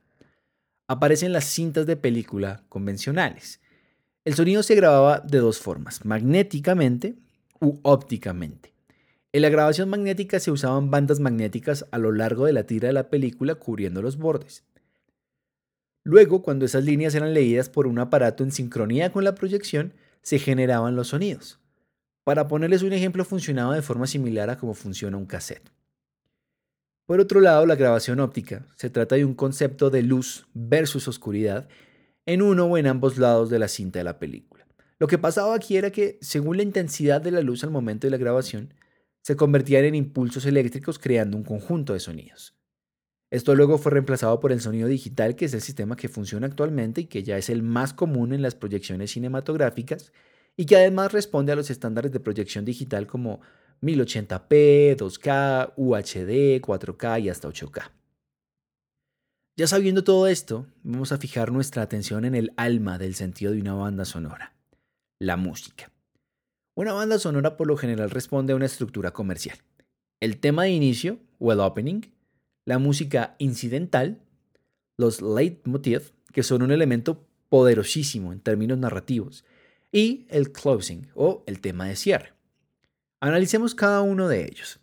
Aparecen 0.89 1.32
las 1.32 1.46
cintas 1.46 1.86
de 1.86 1.96
película 1.96 2.65
convencionales. 2.68 3.62
El 4.25 4.36
sonido 4.36 4.62
se 4.62 4.75
grababa 4.75 5.20
de 5.22 5.38
dos 5.38 5.60
formas, 5.60 6.03
magnéticamente 6.03 7.15
u 7.62 7.80
ópticamente. 7.84 8.73
En 9.36 9.42
la 9.42 9.50
grabación 9.50 9.90
magnética 9.90 10.40
se 10.40 10.52
usaban 10.52 10.92
bandas 10.92 11.20
magnéticas 11.20 11.88
a 11.90 11.98
lo 11.98 12.12
largo 12.12 12.46
de 12.46 12.54
la 12.54 12.68
tira 12.68 12.90
de 12.90 12.94
la 12.94 13.10
película 13.10 13.56
cubriendo 13.56 14.04
los 14.04 14.18
bordes. 14.18 14.63
Luego, 16.04 16.44
cuando 16.44 16.66
esas 16.66 16.84
líneas 16.84 17.16
eran 17.16 17.34
leídas 17.34 17.68
por 17.68 17.88
un 17.88 17.98
aparato 17.98 18.44
en 18.44 18.52
sincronía 18.52 19.12
con 19.12 19.24
la 19.24 19.34
proyección, 19.34 19.94
se 20.22 20.38
generaban 20.38 20.96
los 20.96 21.08
sonidos. 21.08 21.60
Para 22.24 22.48
ponerles 22.48 22.84
un 22.84 22.94
ejemplo, 22.94 23.25
funcionaba 23.25 23.74
de 23.74 23.82
forma 23.82 24.06
similar 24.06 24.52
a 24.52 24.60
cómo 24.60 24.75
funciona 24.75 25.18
un 25.18 25.25
cassette. 25.25 25.72
Por 27.08 27.20
otro 27.20 27.42
lado, 27.42 27.66
la 27.66 27.75
grabación 27.75 28.20
óptica 28.20 28.68
se 28.75 28.92
trata 28.92 29.16
de 29.16 29.25
un 29.25 29.34
concepto 29.34 29.90
de 29.90 30.04
luz 30.04 30.46
versus 30.54 31.08
oscuridad 31.08 31.68
en 32.28 32.44
uno 32.44 32.66
o 32.66 32.78
en 32.78 32.86
ambos 32.86 33.18
lados 33.18 33.50
de 33.50 33.58
la 33.58 33.68
cinta 33.68 33.98
de 33.98 34.06
la 34.06 34.20
película. 34.20 34.68
Lo 35.00 35.08
que 35.08 35.18
pasaba 35.18 35.56
aquí 35.56 35.75
era 35.75 35.92
que, 35.92 36.20
según 36.22 36.58
la 36.58 36.63
intensidad 36.63 37.20
de 37.20 37.32
la 37.32 37.42
luz 37.42 37.63
al 37.63 37.72
momento 37.72 38.06
de 38.06 38.12
la 38.12 38.18
grabación, 38.18 38.74
se 39.24 39.36
convertían 39.36 39.86
en 39.86 39.96
impulsos 39.96 40.46
eléctricos 40.46 41.00
creando 41.00 41.38
un 41.38 41.44
conjunto 41.44 41.94
de 41.94 42.01
sonidos. 42.01 42.56
Esto 43.32 43.56
luego 43.56 43.80
fue 43.80 43.94
reemplazado 43.94 44.39
por 44.39 44.51
el 44.51 44.62
sonido 44.62 44.88
digital, 44.88 45.36
que 45.36 45.46
es 45.46 45.53
el 45.56 45.62
sistema 45.62 45.96
que 45.96 46.10
funciona 46.10 46.46
actualmente 46.46 47.01
y 47.01 47.06
que 47.06 47.24
ya 47.24 47.38
es 47.38 47.50
el 47.50 47.63
más 47.63 47.94
común 47.94 48.34
en 48.34 48.44
las 48.44 48.53
proyecciones 48.53 49.12
cinematográficas 49.12 50.12
y 50.56 50.65
que 50.65 50.75
además 50.75 51.13
responde 51.13 51.51
a 51.51 51.56
los 51.56 51.72
estándares 51.72 52.12
de 52.12 52.20
proyección 52.20 52.63
digital 52.65 53.08
como 53.08 53.39
1080p, 53.82 54.98
2K, 54.98 55.74
UHD, 55.77 56.62
4K 56.62 57.22
y 57.22 57.30
hasta 57.30 57.48
8K. 57.48 57.92
Ya 59.56 59.68
sabiendo 59.68 60.03
todo 60.03 60.27
esto, 60.27 60.68
vamos 60.84 61.12
a 61.12 61.18
fijar 61.18 61.51
nuestra 61.51 61.82
atención 61.82 62.25
en 62.25 62.36
el 62.36 62.53
alma 62.58 62.98
del 62.98 63.15
sentido 63.15 63.53
de 63.53 63.62
una 63.62 63.74
banda 63.74 64.03
sonora, 64.03 64.53
la 65.18 65.38
música. 65.38 65.93
Una 66.75 66.94
banda 66.94 67.20
sonora 67.20 67.56
por 67.56 67.68
lo 67.68 67.77
general 67.77 68.10
responde 68.10 68.53
a 68.53 68.56
una 68.56 68.65
estructura 68.65 69.12
comercial. 69.12 69.60
El 70.20 70.39
tema 70.39 70.63
de 70.63 70.72
inicio, 70.72 71.20
o 71.38 71.51
el 71.51 71.60
opening, 71.60 72.01
la 72.65 72.80
música 72.80 73.36
incidental, 73.38 74.24
los 74.98 75.22
leitmotiv, 75.22 76.13
que 76.32 76.42
son 76.42 76.63
un 76.63 76.72
elemento 76.72 77.27
poderosísimo 77.50 78.34
en 78.34 78.39
términos 78.39 78.80
narrativos, 78.80 79.46
y 79.92 80.25
el 80.30 80.51
closing, 80.51 81.10
o 81.13 81.44
el 81.46 81.62
tema 81.62 81.86
de 81.86 81.96
cierre. 81.96 82.34
Analicemos 83.20 83.75
cada 83.75 84.01
uno 84.01 84.27
de 84.27 84.46
ellos. 84.46 84.80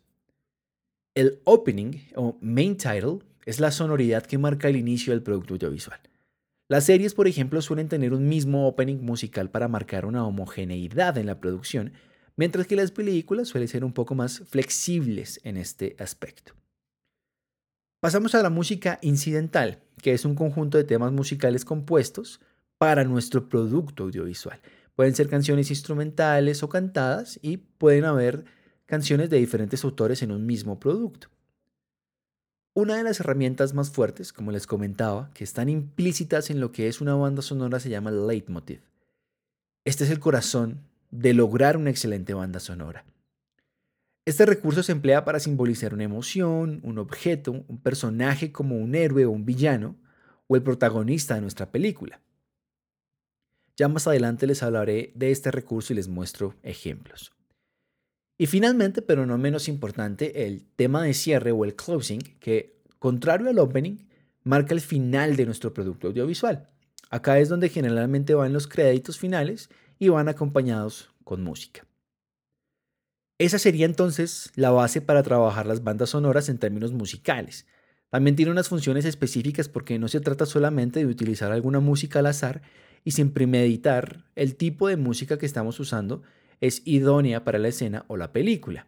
El 1.17 1.41
opening, 1.43 1.97
o 2.15 2.39
main 2.41 2.77
title, 2.77 3.19
es 3.47 3.59
la 3.59 3.73
sonoridad 3.73 4.25
que 4.25 4.39
marca 4.39 4.69
el 4.69 4.77
inicio 4.77 5.13
del 5.13 5.25
producto 5.25 5.55
audiovisual. 5.55 5.99
Las 6.71 6.85
series, 6.85 7.15
por 7.15 7.27
ejemplo, 7.27 7.61
suelen 7.63 7.89
tener 7.89 8.13
un 8.13 8.29
mismo 8.29 8.69
opening 8.69 8.99
musical 8.99 9.51
para 9.51 9.67
marcar 9.67 10.07
una 10.07 10.25
homogeneidad 10.25 11.19
en 11.19 11.27
la 11.27 11.41
producción, 11.41 11.95
mientras 12.37 12.69
que 12.69 12.77
las 12.77 12.93
películas 12.93 13.49
suelen 13.49 13.67
ser 13.67 13.85
un 13.85 13.93
poco 13.93 14.15
más 14.15 14.39
flexibles 14.49 15.41
en 15.43 15.57
este 15.57 15.97
aspecto. 15.99 16.55
Pasamos 18.01 18.37
a 18.37 18.43
la 18.45 18.51
música 18.51 19.01
incidental, 19.03 19.83
que 20.01 20.13
es 20.13 20.25
un 20.25 20.37
conjunto 20.37 20.79
de 20.79 20.85
temas 20.85 21.11
musicales 21.11 21.65
compuestos 21.65 22.41
para 22.79 23.03
nuestro 23.03 23.49
producto 23.49 24.05
audiovisual. 24.05 24.61
Pueden 24.95 25.17
ser 25.17 25.29
canciones 25.29 25.71
instrumentales 25.71 26.63
o 26.63 26.69
cantadas 26.69 27.41
y 27.43 27.57
pueden 27.57 28.05
haber 28.05 28.45
canciones 28.87 29.29
de 29.29 29.39
diferentes 29.39 29.83
autores 29.83 30.23
en 30.23 30.31
un 30.31 30.47
mismo 30.47 30.79
producto. 30.79 31.31
Una 32.73 32.97
de 32.97 33.03
las 33.03 33.19
herramientas 33.19 33.75
más 33.75 33.91
fuertes, 33.91 34.33
como 34.33 34.53
les 34.53 34.69
comentaba, 34.69 35.31
que 35.35 35.43
están 35.43 35.69
implícitas 35.69 36.51
en 36.51 36.61
lo 36.61 36.71
que 36.71 36.87
es 36.87 37.01
una 37.01 37.17
banda 37.17 37.43
sonora 37.43 37.81
se 37.81 37.91
llama 37.91 38.13
leitmotiv. 38.13 38.81
Este 39.85 40.05
es 40.05 40.11
el 40.11 40.21
corazón 40.21 40.81
de 41.11 41.35
lograr 41.35 41.77
una 41.77 41.91
excelente 41.91 42.33
banda 42.33 42.61
sonora. 42.61 43.05
Este 44.25 44.47
recurso 44.47 44.85
se 44.85 44.93
emplea 44.93 45.25
para 45.25 45.41
simbolizar 45.41 45.95
una 45.95 46.05
emoción, 46.05 46.79
un 46.85 46.99
objeto, 46.99 47.51
un 47.67 47.79
personaje 47.83 48.53
como 48.53 48.77
un 48.77 48.95
héroe 48.95 49.25
o 49.25 49.31
un 49.31 49.45
villano, 49.45 49.97
o 50.47 50.55
el 50.55 50.63
protagonista 50.63 51.35
de 51.35 51.41
nuestra 51.41 51.73
película. 51.73 52.21
Ya 53.77 53.89
más 53.89 54.07
adelante 54.07 54.47
les 54.47 54.63
hablaré 54.63 55.11
de 55.17 55.33
este 55.33 55.51
recurso 55.51 55.93
y 55.93 55.97
les 55.97 56.07
muestro 56.07 56.55
ejemplos. 56.63 57.33
Y 58.41 58.47
finalmente, 58.47 59.03
pero 59.03 59.27
no 59.27 59.37
menos 59.37 59.69
importante, 59.69 60.47
el 60.47 60.65
tema 60.75 61.03
de 61.03 61.13
cierre 61.13 61.53
o 61.53 61.63
el 61.67 61.77
closing, 61.77 62.21
que, 62.41 62.81
contrario 62.99 63.51
al 63.51 63.59
opening, 63.59 63.99
marca 64.45 64.73
el 64.73 64.81
final 64.81 65.37
de 65.37 65.45
nuestro 65.45 65.75
producto 65.75 66.07
audiovisual. 66.07 66.67
Acá 67.11 67.39
es 67.39 67.51
donde 67.51 67.69
generalmente 67.69 68.33
van 68.33 68.55
los 68.55 68.67
créditos 68.67 69.19
finales 69.19 69.69
y 69.99 70.09
van 70.09 70.31
acompañados 70.31 71.11
con 71.23 71.43
música. 71.43 71.87
Esa 73.37 73.59
sería 73.59 73.85
entonces 73.85 74.51
la 74.55 74.71
base 74.71 75.03
para 75.03 75.23
trabajar 75.23 75.67
las 75.67 75.85
bandas 75.85 76.09
sonoras 76.09 76.49
en 76.49 76.57
términos 76.57 76.93
musicales. 76.93 77.67
También 78.09 78.37
tiene 78.37 78.53
unas 78.53 78.71
funciones 78.71 79.05
específicas 79.05 79.69
porque 79.69 79.99
no 79.99 80.09
se 80.09 80.21
trata 80.21 80.47
solamente 80.47 81.01
de 81.01 81.07
utilizar 81.07 81.53
alguna 81.53 81.81
música 81.81 82.21
al 82.21 82.27
azar 82.27 82.63
y 83.05 83.11
sin 83.11 83.33
premeditar 83.33 84.25
el 84.35 84.57
tipo 84.57 84.89
de 84.89 84.97
música 84.97 85.37
que 85.37 85.45
estamos 85.45 85.79
usando 85.79 86.23
es 86.61 86.83
idónea 86.85 87.45
para 87.45 87.59
la 87.59 87.69
escena 87.69 88.05
o 88.09 88.17
la 88.17 88.33
película. 88.33 88.87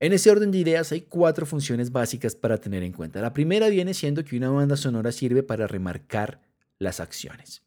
En 0.00 0.12
ese 0.12 0.30
orden 0.30 0.50
de 0.50 0.58
ideas 0.58 0.92
hay 0.92 1.02
cuatro 1.02 1.46
funciones 1.46 1.92
básicas 1.92 2.34
para 2.34 2.58
tener 2.58 2.82
en 2.82 2.92
cuenta. 2.92 3.20
La 3.20 3.32
primera 3.32 3.68
viene 3.68 3.94
siendo 3.94 4.24
que 4.24 4.36
una 4.36 4.50
banda 4.50 4.76
sonora 4.76 5.12
sirve 5.12 5.42
para 5.42 5.66
remarcar 5.66 6.42
las 6.78 7.00
acciones. 7.00 7.62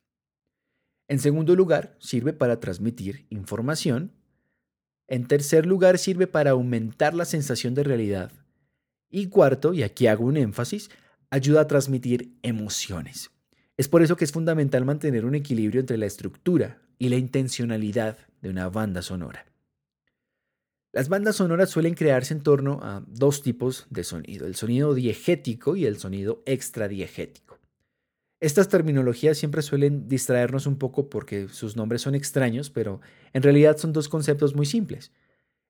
En 1.08 1.20
segundo 1.20 1.56
lugar, 1.56 1.96
sirve 2.00 2.34
para 2.34 2.60
transmitir 2.60 3.26
información 3.30 4.12
en 5.08 5.26
tercer 5.26 5.66
lugar, 5.66 5.98
sirve 5.98 6.28
para 6.28 6.52
aumentar 6.52 7.14
la 7.14 7.26
sensación 7.26 7.74
de 7.74 7.84
realidad. 7.84 8.32
Y 9.10 9.28
cuarto, 9.28 9.74
y 9.74 9.84
aquí 9.84 10.08
hago 10.08 10.26
un 10.26 10.36
énfasis, 10.36 10.90
ayuda 11.30 11.62
a 11.62 11.68
transmitir 11.68 12.38
emociones. 12.44 13.32
Es 13.78 13.88
por 13.88 14.02
eso 14.02 14.18
que 14.18 14.26
es 14.26 14.34
fundamental 14.34 14.84
mantener 14.84 15.24
un 15.24 15.36
equilibrio 15.36 15.80
entre 15.80 15.98
la 15.98 16.08
estructura 16.08 16.82
y 17.00 17.10
la 17.10 17.18
intencionalidad 17.18 18.18
de 18.42 18.50
una 18.50 18.70
banda 18.70 19.02
sonora. 19.02 19.46
Las 20.94 21.10
bandas 21.10 21.36
sonoras 21.36 21.70
suelen 21.70 21.94
crearse 21.94 22.34
en 22.34 22.42
torno 22.42 22.80
a 22.82 23.04
dos 23.08 23.44
tipos 23.44 23.86
de 23.90 24.04
sonido, 24.04 24.48
el 24.48 24.56
sonido 24.56 24.94
diegético 24.94 25.76
y 25.76 25.86
el 25.86 25.98
sonido 25.98 26.42
extradiegético. 26.46 27.60
Estas 28.40 28.70
terminologías 28.70 29.38
siempre 29.38 29.62
suelen 29.62 30.08
distraernos 30.08 30.68
un 30.68 30.78
poco 30.78 31.10
porque 31.10 31.50
sus 31.50 31.76
nombres 31.76 32.02
son 32.02 32.16
extraños, 32.16 32.70
pero 32.70 33.02
en 33.34 33.44
realidad 33.44 33.78
son 33.78 33.94
dos 33.94 34.10
conceptos 34.10 34.56
muy 34.56 34.66
simples. 34.66 35.12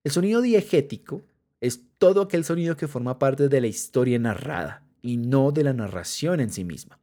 El 0.04 0.12
sonido 0.12 0.42
diegético 0.42 1.24
es 1.62 1.82
todo 1.98 2.22
aquel 2.22 2.44
sonido 2.44 2.78
que 2.78 2.88
forma 2.88 3.20
parte 3.20 3.50
de 3.50 3.62
la 3.62 3.68
historia 3.68 4.20
narrada 4.20 4.84
y 5.02 5.18
no 5.18 5.52
de 5.52 5.64
la 5.64 5.74
narración 5.74 6.40
en 6.40 6.52
sí 6.52 6.64
misma. 6.64 7.00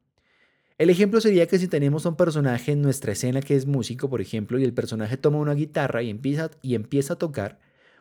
El 0.76 0.90
ejemplo 0.90 1.21
sería 1.21 1.47
que 1.47 1.59
si 1.59 1.69
tenemos 1.69 2.04
a 2.04 2.09
un 2.09 2.16
personaje 2.16 2.73
en 2.73 2.83
nuestra 2.83 3.12
escena 3.12 3.40
que 3.40 3.54
es 3.54 3.66
músico, 3.66 4.11
por 4.11 4.21
ejemplo, 4.21 4.59
y 4.59 4.64
el 4.64 4.75
personaje 4.75 5.16
toma 5.16 5.38
una 5.38 5.54
guitarra 5.54 6.02
y 6.02 6.11
empieza, 6.11 6.50
y 6.62 6.75
empieza 6.75 7.14
a 7.14 7.19
tocar, 7.19 7.61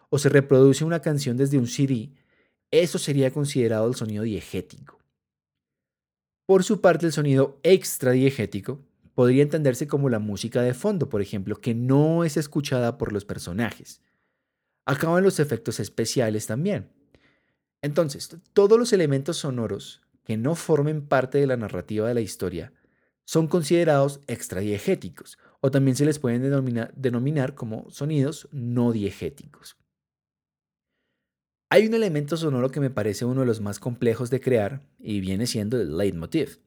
o 0.09 0.17
se 0.17 0.29
reproduce 0.29 0.83
una 0.83 1.01
canción 1.01 1.37
desde 1.37 1.59
un 1.59 1.67
CD, 1.67 2.09
eso 2.71 2.97
sería 2.97 3.31
considerado 3.31 3.87
el 3.87 3.93
sonido 3.93 4.23
diegético. 4.23 4.99
Por 6.47 6.63
su 6.63 6.81
parte, 6.81 7.05
el 7.05 7.13
sonido 7.13 7.59
extradiegético 7.61 8.79
podría 9.13 9.43
entenderse 9.43 9.87
como 9.87 10.09
la 10.09 10.19
música 10.19 10.63
de 10.63 10.73
fondo, 10.73 11.09
por 11.09 11.21
ejemplo, 11.21 11.61
que 11.61 11.75
no 11.75 12.23
es 12.23 12.35
escuchada 12.37 12.97
por 12.97 13.13
los 13.13 13.25
personajes. 13.25 14.01
Acaban 14.85 15.23
los 15.23 15.39
efectos 15.39 15.79
especiales 15.79 16.47
también. 16.47 16.89
Entonces, 17.83 18.35
todos 18.53 18.79
los 18.79 18.91
elementos 18.91 19.37
sonoros 19.37 20.02
que 20.23 20.37
no 20.37 20.55
formen 20.55 21.05
parte 21.05 21.37
de 21.37 21.47
la 21.47 21.57
narrativa 21.57 22.07
de 22.07 22.13
la 22.13 22.21
historia 22.21 22.73
son 23.25 23.47
considerados 23.47 24.21
extradiegéticos 24.27 25.37
o 25.61 25.71
también 25.71 25.95
se 25.95 26.05
les 26.05 26.19
pueden 26.19 26.41
denominar, 26.41 26.93
denominar 26.95 27.55
como 27.55 27.89
sonidos 27.89 28.49
no 28.51 28.91
diegéticos. 28.91 29.77
Hay 31.69 31.87
un 31.87 31.93
elemento 31.93 32.37
sonoro 32.37 32.69
que 32.69 32.79
me 32.79 32.91
parece 32.91 33.25
uno 33.25 33.41
de 33.41 33.47
los 33.47 33.61
más 33.61 33.79
complejos 33.79 34.29
de 34.29 34.39
crear 34.39 34.83
y 34.99 35.21
viene 35.21 35.47
siendo 35.47 35.81
el 35.81 35.97
leitmotiv. 35.97 36.59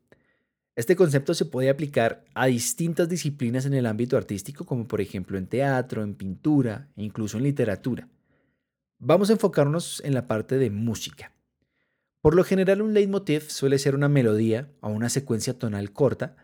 Este 0.75 0.97
concepto 0.97 1.33
se 1.33 1.45
puede 1.45 1.71
aplicar 1.71 2.25
a 2.35 2.47
distintas 2.47 3.09
disciplinas 3.09 3.67
en 3.67 3.75
el 3.75 3.87
ámbito 3.87 4.17
artístico, 4.17 4.67
como 4.67 4.89
por 4.89 5.01
ejemplo 5.01 5.39
en 5.39 5.47
teatro, 5.47 6.03
en 6.03 6.15
pintura 6.15 6.89
e 6.97 7.05
incluso 7.05 7.39
en 7.39 7.45
literatura. 7.45 8.09
Vamos 8.99 9.31
a 9.31 9.35
enfocarnos 9.35 10.03
en 10.05 10.13
la 10.13 10.27
parte 10.27 10.59
de 10.59 10.71
música. 10.71 11.36
Por 12.23 12.35
lo 12.35 12.45
general 12.45 12.83
un 12.83 12.95
leitmotiv 12.95 13.51
suele 13.51 13.79
ser 13.79 13.95
una 13.95 14.09
melodía 14.09 14.69
o 14.81 14.89
una 14.89 15.09
secuencia 15.09 15.59
tonal 15.59 15.93
corta 15.93 16.37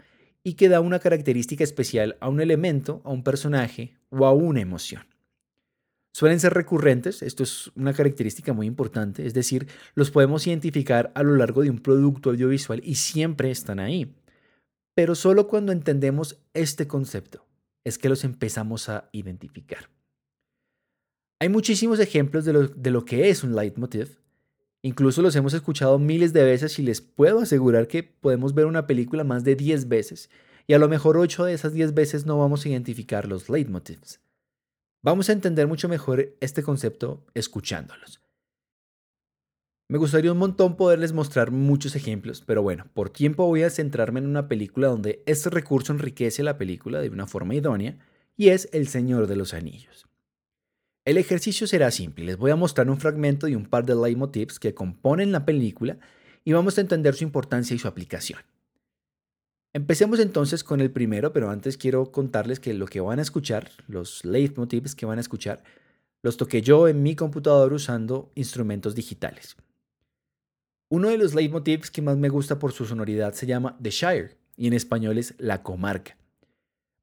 y 0.44 0.54
que 0.54 0.68
da 0.68 0.80
una 0.80 0.98
característica 0.98 1.64
especial 1.64 2.16
a 2.20 2.28
un 2.28 2.40
elemento, 2.40 3.00
a 3.04 3.10
un 3.10 3.22
personaje 3.22 3.94
o 4.10 4.26
a 4.26 4.32
una 4.32 4.60
emoción. 4.60 5.06
Suelen 6.14 6.40
ser 6.40 6.52
recurrentes, 6.52 7.22
esto 7.22 7.42
es 7.42 7.72
una 7.74 7.94
característica 7.94 8.52
muy 8.52 8.66
importante, 8.66 9.26
es 9.26 9.32
decir, 9.32 9.66
los 9.94 10.10
podemos 10.10 10.46
identificar 10.46 11.10
a 11.14 11.22
lo 11.22 11.36
largo 11.36 11.62
de 11.62 11.70
un 11.70 11.78
producto 11.78 12.30
audiovisual 12.30 12.82
y 12.84 12.96
siempre 12.96 13.50
están 13.50 13.80
ahí. 13.80 14.14
Pero 14.94 15.14
solo 15.14 15.48
cuando 15.48 15.72
entendemos 15.72 16.38
este 16.52 16.86
concepto 16.86 17.46
es 17.82 17.96
que 17.96 18.10
los 18.10 18.24
empezamos 18.24 18.90
a 18.90 19.08
identificar. 19.12 19.88
Hay 21.40 21.48
muchísimos 21.48 21.98
ejemplos 21.98 22.44
de 22.44 22.52
lo, 22.52 22.68
de 22.68 22.90
lo 22.90 23.04
que 23.06 23.30
es 23.30 23.42
un 23.42 23.56
leitmotiv 23.56 24.21
Incluso 24.84 25.22
los 25.22 25.36
hemos 25.36 25.54
escuchado 25.54 25.98
miles 26.00 26.32
de 26.32 26.42
veces 26.42 26.78
y 26.80 26.82
les 26.82 27.00
puedo 27.00 27.40
asegurar 27.40 27.86
que 27.86 28.02
podemos 28.02 28.52
ver 28.52 28.66
una 28.66 28.88
película 28.88 29.22
más 29.22 29.44
de 29.44 29.54
10 29.54 29.88
veces 29.88 30.28
y 30.66 30.74
a 30.74 30.78
lo 30.78 30.88
mejor 30.88 31.16
8 31.16 31.44
de 31.44 31.54
esas 31.54 31.72
10 31.72 31.94
veces 31.94 32.26
no 32.26 32.38
vamos 32.38 32.64
a 32.64 32.68
identificar 32.68 33.28
los 33.28 33.48
leitmotivs. 33.48 34.20
Vamos 35.00 35.28
a 35.28 35.32
entender 35.32 35.68
mucho 35.68 35.88
mejor 35.88 36.36
este 36.40 36.62
concepto 36.62 37.24
escuchándolos. 37.34 38.20
Me 39.88 39.98
gustaría 39.98 40.32
un 40.32 40.38
montón 40.38 40.76
poderles 40.76 41.12
mostrar 41.12 41.50
muchos 41.50 41.94
ejemplos, 41.94 42.42
pero 42.44 42.62
bueno, 42.62 42.86
por 42.94 43.10
tiempo 43.10 43.46
voy 43.46 43.62
a 43.62 43.70
centrarme 43.70 44.20
en 44.20 44.26
una 44.26 44.48
película 44.48 44.88
donde 44.88 45.22
este 45.26 45.50
recurso 45.50 45.92
enriquece 45.92 46.42
la 46.42 46.56
película 46.56 47.00
de 47.00 47.10
una 47.10 47.26
forma 47.26 47.54
idónea 47.54 47.98
y 48.36 48.48
es 48.48 48.68
El 48.72 48.88
Señor 48.88 49.26
de 49.26 49.36
los 49.36 49.54
Anillos. 49.54 50.06
El 51.04 51.18
ejercicio 51.18 51.66
será 51.66 51.90
simple, 51.90 52.24
les 52.24 52.36
voy 52.36 52.52
a 52.52 52.56
mostrar 52.56 52.88
un 52.88 53.00
fragmento 53.00 53.48
y 53.48 53.56
un 53.56 53.66
par 53.66 53.84
de 53.84 53.96
leitmotivs 53.96 54.60
que 54.60 54.72
componen 54.72 55.32
la 55.32 55.44
película 55.44 55.98
y 56.44 56.52
vamos 56.52 56.78
a 56.78 56.80
entender 56.80 57.16
su 57.16 57.24
importancia 57.24 57.74
y 57.74 57.80
su 57.80 57.88
aplicación. 57.88 58.38
Empecemos 59.72 60.20
entonces 60.20 60.62
con 60.62 60.80
el 60.80 60.92
primero, 60.92 61.32
pero 61.32 61.50
antes 61.50 61.76
quiero 61.76 62.12
contarles 62.12 62.60
que 62.60 62.72
lo 62.72 62.86
que 62.86 63.00
van 63.00 63.18
a 63.18 63.22
escuchar, 63.22 63.70
los 63.88 64.24
leitmotivs 64.24 64.94
que 64.94 65.06
van 65.06 65.18
a 65.18 65.22
escuchar, 65.22 65.64
los 66.22 66.36
toqué 66.36 66.62
yo 66.62 66.86
en 66.86 67.02
mi 67.02 67.16
computador 67.16 67.72
usando 67.72 68.30
instrumentos 68.36 68.94
digitales. 68.94 69.56
Uno 70.88 71.08
de 71.08 71.18
los 71.18 71.34
leitmotivs 71.34 71.90
que 71.90 72.02
más 72.02 72.16
me 72.16 72.28
gusta 72.28 72.60
por 72.60 72.72
su 72.72 72.84
sonoridad 72.84 73.32
se 73.32 73.46
llama 73.46 73.76
The 73.82 73.90
Shire 73.90 74.36
y 74.56 74.68
en 74.68 74.74
español 74.74 75.18
es 75.18 75.34
La 75.38 75.64
Comarca. 75.64 76.16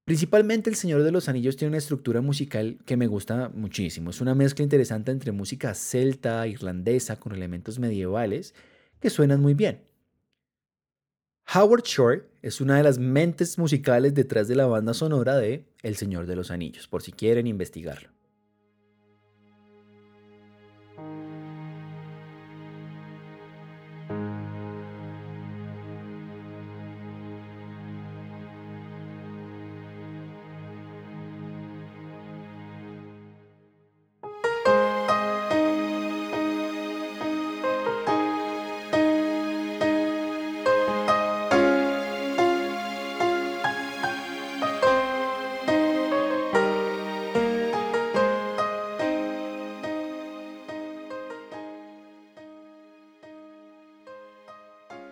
Principalmente 0.10 0.72
El 0.72 0.76
Señor 0.76 1.04
de 1.04 1.12
los 1.12 1.30
Anillos 1.30 1.56
tiene 1.56 1.70
una 1.70 1.78
estructura 1.78 2.20
musical 2.20 2.80
que 2.88 2.98
me 2.98 3.06
gusta 3.06 3.50
muchísimo. 3.50 4.10
Es 4.10 4.22
una 4.22 4.34
mezcla 4.34 4.64
interesante 4.64 5.12
entre 5.12 5.32
música 5.32 5.76
celta, 5.76 6.48
irlandesa, 6.48 7.20
con 7.20 7.32
elementos 7.32 7.78
medievales 7.78 8.56
que 9.00 9.12
suenan 9.12 9.40
muy 9.40 9.54
bien. 9.54 9.84
Howard 11.54 11.84
Shore 11.84 12.24
es 12.42 12.60
una 12.60 12.78
de 12.78 12.84
las 12.86 12.98
mentes 12.98 13.60
musicales 13.60 14.16
detrás 14.16 14.48
de 14.48 14.56
la 14.56 14.66
banda 14.66 14.96
sonora 14.96 15.38
de 15.38 15.68
El 15.84 15.96
Señor 15.96 16.26
de 16.26 16.38
los 16.38 16.50
Anillos, 16.50 16.88
por 16.88 17.04
si 17.04 17.12
quieren 17.12 17.46
investigarlo. 17.46 18.10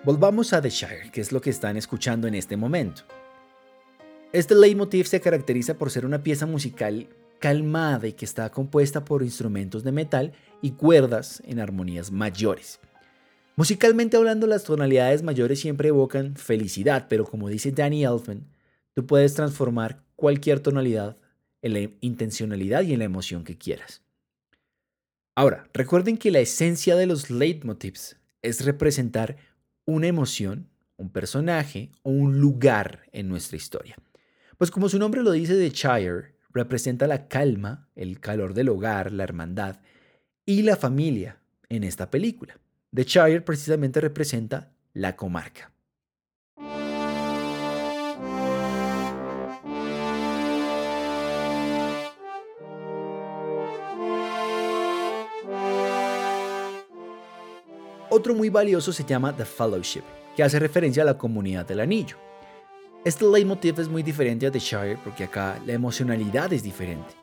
Volvamos 0.07 0.53
a 0.53 0.61
The 0.61 0.69
Shire, 0.69 1.11
que 1.11 1.19
es 1.19 1.33
lo 1.33 1.41
que 1.41 1.49
están 1.49 1.75
escuchando 1.75 2.29
en 2.29 2.35
este 2.35 2.55
momento. 2.55 3.01
Este 4.31 4.55
leitmotiv 4.55 5.05
se 5.05 5.19
caracteriza 5.19 5.77
por 5.77 5.91
ser 5.91 6.05
una 6.05 6.23
pieza 6.23 6.45
musical 6.45 7.09
calmada 7.39 8.07
y 8.07 8.13
que 8.13 8.23
está 8.23 8.49
compuesta 8.49 9.03
por 9.03 9.21
instrumentos 9.21 9.83
de 9.83 9.91
metal 9.91 10.31
y 10.61 10.71
cuerdas 10.71 11.43
en 11.45 11.59
armonías 11.59 12.09
mayores. 12.09 12.79
Musicalmente 13.57 14.15
hablando, 14.15 14.47
las 14.47 14.63
tonalidades 14.63 15.23
mayores 15.23 15.59
siempre 15.59 15.89
evocan 15.89 16.37
felicidad, 16.37 17.07
pero 17.09 17.25
como 17.25 17.49
dice 17.49 17.73
Danny 17.73 18.05
Elfman, 18.05 18.47
tú 18.93 19.05
puedes 19.05 19.33
transformar 19.33 20.05
cualquier 20.15 20.61
tonalidad 20.61 21.17
en 21.61 21.73
la 21.73 21.89
intencionalidad 21.99 22.83
y 22.83 22.93
en 22.93 22.99
la 22.99 23.05
emoción 23.05 23.43
que 23.43 23.57
quieras. 23.57 24.03
Ahora, 25.35 25.67
recuerden 25.73 26.17
que 26.17 26.31
la 26.31 26.39
esencia 26.39 26.95
de 26.95 27.07
los 27.07 27.29
leitmotivs 27.29 28.15
es 28.41 28.63
representar 28.63 29.35
una 29.87 30.07
emoción, 30.07 30.69
un 30.97 31.09
personaje 31.09 31.91
o 32.03 32.11
un 32.11 32.39
lugar 32.39 33.03
en 33.13 33.29
nuestra 33.29 33.57
historia. 33.57 33.95
Pues 34.57 34.69
como 34.69 34.89
su 34.89 34.99
nombre 34.99 35.23
lo 35.23 35.31
dice, 35.31 35.55
The 35.55 35.69
Shire 35.69 36.35
representa 36.53 37.07
la 37.07 37.27
calma, 37.27 37.87
el 37.95 38.19
calor 38.19 38.53
del 38.53 38.69
hogar, 38.69 39.11
la 39.11 39.23
hermandad 39.23 39.77
y 40.45 40.63
la 40.63 40.75
familia 40.75 41.39
en 41.69 41.83
esta 41.83 42.11
película. 42.11 42.59
The 42.93 43.03
Shire 43.03 43.41
precisamente 43.41 44.01
representa 44.01 44.73
la 44.93 45.15
comarca. 45.15 45.71
Otro 58.17 58.33
muy 58.33 58.49
valioso 58.49 58.91
se 58.91 59.03
llama 59.03 59.35
The 59.35 59.45
Fellowship, 59.45 60.01
que 60.35 60.41
hace 60.41 60.57
referencia 60.57 61.03
a 61.03 61.05
la 61.05 61.19
comunidad 61.19 61.67
del 61.67 61.81
anillo. 61.81 62.17
Este 63.05 63.23
leitmotiv 63.23 63.79
es 63.79 63.87
muy 63.87 64.01
diferente 64.01 64.47
a 64.47 64.51
The 64.51 64.57
Shire 64.57 64.97
porque 65.03 65.25
acá 65.25 65.61
la 65.67 65.73
emocionalidad 65.73 66.51
es 66.51 66.63
diferente. 66.63 67.13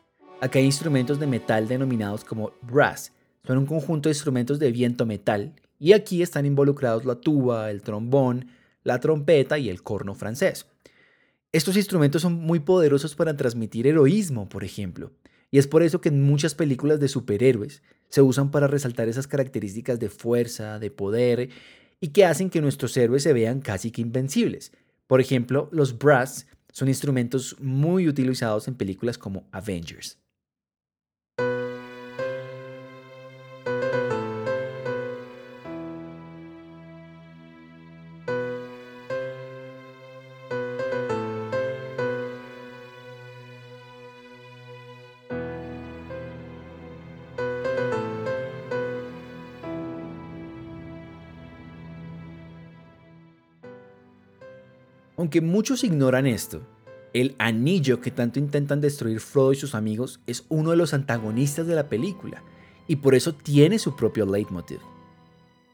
Acá 0.41 0.61
hay 0.61 0.67
instrumentos 0.67 1.19
de 1.19 1.27
metal 1.27 1.67
denominados 1.67 2.25
como 2.25 2.53
brass, 2.63 3.11
son 3.45 3.59
un 3.59 3.67
conjunto 3.67 4.09
de 4.09 4.13
instrumentos 4.13 4.61
de 4.61 4.71
viento 4.71 5.05
metal, 5.05 5.57
y 5.81 5.95
aquí 5.95 6.23
están 6.23 6.47
involucrados 6.47 7.05
la 7.05 7.17
tuba, 7.17 7.73
el 7.73 7.83
trombón, 7.83 8.47
la 8.85 9.01
trompeta 9.01 9.59
y 9.59 9.71
el 9.71 9.83
corno 9.83 10.15
francés. 10.15 10.67
Estos 11.51 11.77
instrumentos 11.77 12.23
son 12.23 12.35
muy 12.35 12.61
poderosos 12.61 13.17
para 13.17 13.37
transmitir 13.37 13.89
heroísmo, 13.89 14.49
por 14.49 14.63
ejemplo, 14.63 15.11
y 15.55 15.59
es 15.59 15.69
por 15.69 15.85
eso 15.85 16.01
que 16.01 16.09
en 16.09 16.21
muchas 16.21 16.53
películas 16.57 16.99
de 16.99 17.07
superhéroes 17.07 17.81
se 18.09 18.23
usan 18.23 18.51
para 18.51 18.67
resaltar 18.67 19.09
esas 19.09 19.29
características 19.29 20.01
de 20.01 20.09
fuerza, 20.09 20.81
de 20.81 20.91
poder, 20.91 21.49
y 22.01 22.09
que 22.09 22.25
hacen 22.25 22.51
que 22.51 22.61
nuestros 22.61 22.97
héroes 22.97 23.23
se 23.23 23.33
vean 23.33 23.61
casi 23.61 23.93
que 23.93 24.03
invencibles. 24.03 24.73
Por 25.07 25.21
ejemplo, 25.21 25.69
los 25.71 25.97
brass 25.97 26.49
son 26.73 26.89
instrumentos 26.89 27.55
muy 27.61 28.09
utilizados 28.09 28.67
en 28.67 28.75
películas 28.75 29.17
como 29.17 29.47
Avengers. 29.53 30.19
Aunque 55.17 55.41
muchos 55.41 55.85
ignoran 55.85 56.27
esto, 56.27 56.63
el 57.13 57.37
anillo 57.39 58.01
que 58.01 58.11
tanto 58.11 58.41
intentan 58.41 58.81
destruir 58.81 59.21
Frodo 59.21 59.53
y 59.53 59.57
sus 59.57 59.75
amigos 59.75 60.21
es 60.27 60.45
uno 60.49 60.73
de 60.73 60.77
los 60.77 60.95
antagonistas 60.95 61.67
de 61.67 61.77
la 61.77 61.89
película, 61.89 62.43
y 62.89 62.97
por 62.97 63.15
eso 63.15 63.35
tiene 63.35 63.79
su 63.79 63.97
propio 63.97 64.27
leitmotiv. 64.27 64.81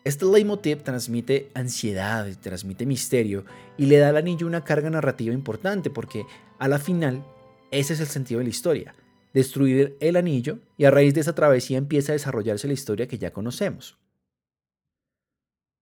Este 0.05 0.25
leitmotiv 0.25 0.83
transmite 0.83 1.51
ansiedad, 1.55 2.27
transmite 2.41 2.87
misterio 2.87 3.45
y 3.77 3.87
le 3.87 3.99
da 3.99 4.09
al 4.09 4.17
anillo 4.17 4.47
una 4.47 4.65
carga 4.65 4.89
narrativa 4.89 5.35
importante 5.35 5.91
porque 5.91 6.25
a 6.59 6.69
la 6.69 6.79
final 6.79 7.23
ese 7.71 7.93
es 7.93 8.01
el 8.01 8.07
sentido 8.07 8.39
de 8.39 8.45
la 8.45 8.51
historia, 8.51 8.95
destruir 9.35 9.97
el 10.01 10.17
anillo 10.17 10.59
y 10.79 10.85
a 10.85 10.91
raíz 10.91 11.13
de 11.13 11.21
esa 11.21 11.35
travesía 11.35 11.77
empieza 11.77 12.13
a 12.13 12.15
desarrollarse 12.15 12.67
la 12.67 12.73
historia 12.73 13.09
que 13.09 13.19
ya 13.19 13.33
conocemos. 13.33 14.00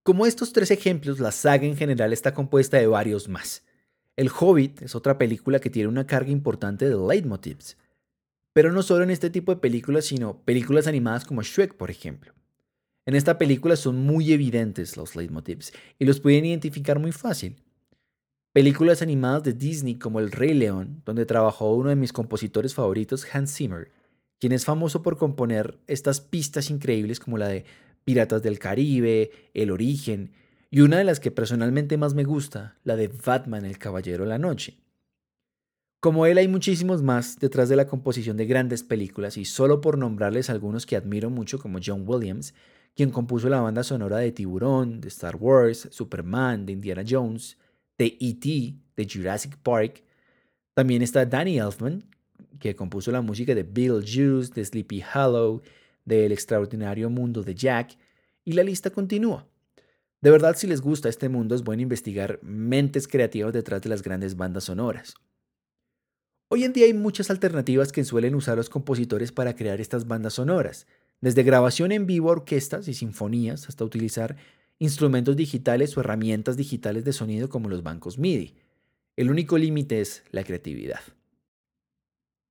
Como 0.08 0.24
estos 0.24 0.54
tres 0.54 0.70
ejemplos, 0.70 1.20
la 1.20 1.32
saga 1.32 1.66
en 1.66 1.76
general 1.76 2.14
está 2.14 2.32
compuesta 2.32 2.78
de 2.78 2.86
varios 2.86 3.28
más. 3.28 3.62
El 4.16 4.30
Hobbit 4.30 4.80
es 4.80 4.94
otra 4.94 5.18
película 5.18 5.60
que 5.60 5.68
tiene 5.68 5.86
una 5.86 6.06
carga 6.06 6.30
importante 6.30 6.88
de 6.88 6.96
leitmotivs. 6.96 7.76
Pero 8.54 8.72
no 8.72 8.82
solo 8.82 9.04
en 9.04 9.10
este 9.10 9.28
tipo 9.28 9.54
de 9.54 9.60
películas, 9.60 10.06
sino 10.06 10.40
películas 10.46 10.86
animadas 10.86 11.26
como 11.26 11.42
Shrek, 11.42 11.74
por 11.74 11.90
ejemplo. 11.90 12.32
En 13.04 13.16
esta 13.16 13.36
película 13.36 13.76
son 13.76 13.98
muy 13.98 14.32
evidentes 14.32 14.96
los 14.96 15.14
leitmotivs 15.14 15.74
y 15.98 16.06
los 16.06 16.20
pueden 16.20 16.46
identificar 16.46 16.98
muy 16.98 17.12
fácil. 17.12 17.56
Películas 18.54 19.02
animadas 19.02 19.42
de 19.42 19.52
Disney 19.52 19.96
como 19.96 20.20
El 20.20 20.32
Rey 20.32 20.54
León, 20.54 21.02
donde 21.04 21.26
trabajó 21.26 21.74
uno 21.74 21.90
de 21.90 21.96
mis 21.96 22.14
compositores 22.14 22.72
favoritos, 22.72 23.26
Hans 23.30 23.54
Zimmer, 23.54 23.90
quien 24.38 24.52
es 24.52 24.64
famoso 24.64 25.02
por 25.02 25.18
componer 25.18 25.78
estas 25.86 26.22
pistas 26.22 26.70
increíbles 26.70 27.20
como 27.20 27.36
la 27.36 27.48
de 27.48 27.66
Piratas 28.08 28.42
del 28.42 28.58
Caribe, 28.58 29.30
El 29.52 29.70
Origen, 29.70 30.32
y 30.70 30.80
una 30.80 30.96
de 30.96 31.04
las 31.04 31.20
que 31.20 31.30
personalmente 31.30 31.98
más 31.98 32.14
me 32.14 32.24
gusta, 32.24 32.78
la 32.82 32.96
de 32.96 33.08
Batman 33.08 33.66
el 33.66 33.76
Caballero 33.76 34.24
de 34.24 34.30
la 34.30 34.38
Noche. 34.38 34.78
Como 36.00 36.24
él 36.24 36.38
hay 36.38 36.48
muchísimos 36.48 37.02
más 37.02 37.38
detrás 37.38 37.68
de 37.68 37.76
la 37.76 37.86
composición 37.86 38.38
de 38.38 38.46
grandes 38.46 38.82
películas 38.82 39.36
y 39.36 39.44
solo 39.44 39.82
por 39.82 39.98
nombrarles 39.98 40.48
algunos 40.48 40.86
que 40.86 40.96
admiro 40.96 41.28
mucho 41.28 41.58
como 41.58 41.80
John 41.84 42.04
Williams, 42.06 42.54
quien 42.96 43.10
compuso 43.10 43.50
la 43.50 43.60
banda 43.60 43.82
sonora 43.82 44.16
de 44.16 44.32
Tiburón, 44.32 45.02
de 45.02 45.08
Star 45.08 45.36
Wars, 45.36 45.88
Superman, 45.90 46.64
de 46.64 46.72
Indiana 46.72 47.04
Jones, 47.06 47.58
de 47.98 48.16
E.T., 48.18 48.74
de 48.96 49.06
Jurassic 49.06 49.58
Park. 49.58 50.02
También 50.72 51.02
está 51.02 51.26
Danny 51.26 51.58
Elfman, 51.58 52.04
que 52.58 52.74
compuso 52.74 53.10
la 53.10 53.20
música 53.20 53.54
de 53.54 53.64
Beetlejuice, 53.64 54.54
de 54.54 54.64
Sleepy 54.64 55.04
Hollow, 55.14 55.60
del 56.08 56.32
extraordinario 56.32 57.10
mundo 57.10 57.42
de 57.42 57.54
Jack, 57.54 57.96
y 58.44 58.52
la 58.52 58.62
lista 58.62 58.90
continúa. 58.90 59.46
De 60.20 60.30
verdad, 60.30 60.56
si 60.56 60.66
les 60.66 60.80
gusta 60.80 61.08
este 61.08 61.28
mundo, 61.28 61.54
es 61.54 61.62
bueno 61.62 61.82
investigar 61.82 62.40
mentes 62.42 63.06
creativas 63.06 63.52
detrás 63.52 63.82
de 63.82 63.90
las 63.90 64.02
grandes 64.02 64.36
bandas 64.36 64.64
sonoras. 64.64 65.14
Hoy 66.48 66.64
en 66.64 66.72
día 66.72 66.86
hay 66.86 66.94
muchas 66.94 67.30
alternativas 67.30 67.92
que 67.92 68.04
suelen 68.04 68.34
usar 68.34 68.56
los 68.56 68.70
compositores 68.70 69.32
para 69.32 69.54
crear 69.54 69.80
estas 69.80 70.08
bandas 70.08 70.34
sonoras, 70.34 70.86
desde 71.20 71.42
grabación 71.42 71.92
en 71.92 72.06
vivo 72.06 72.30
a 72.30 72.32
orquestas 72.32 72.88
y 72.88 72.94
sinfonías 72.94 73.68
hasta 73.68 73.84
utilizar 73.84 74.36
instrumentos 74.78 75.36
digitales 75.36 75.96
o 75.96 76.00
herramientas 76.00 76.56
digitales 76.56 77.04
de 77.04 77.12
sonido 77.12 77.48
como 77.48 77.68
los 77.68 77.82
bancos 77.82 78.18
MIDI. 78.18 78.54
El 79.16 79.30
único 79.30 79.58
límite 79.58 80.00
es 80.00 80.22
la 80.30 80.42
creatividad. 80.42 81.00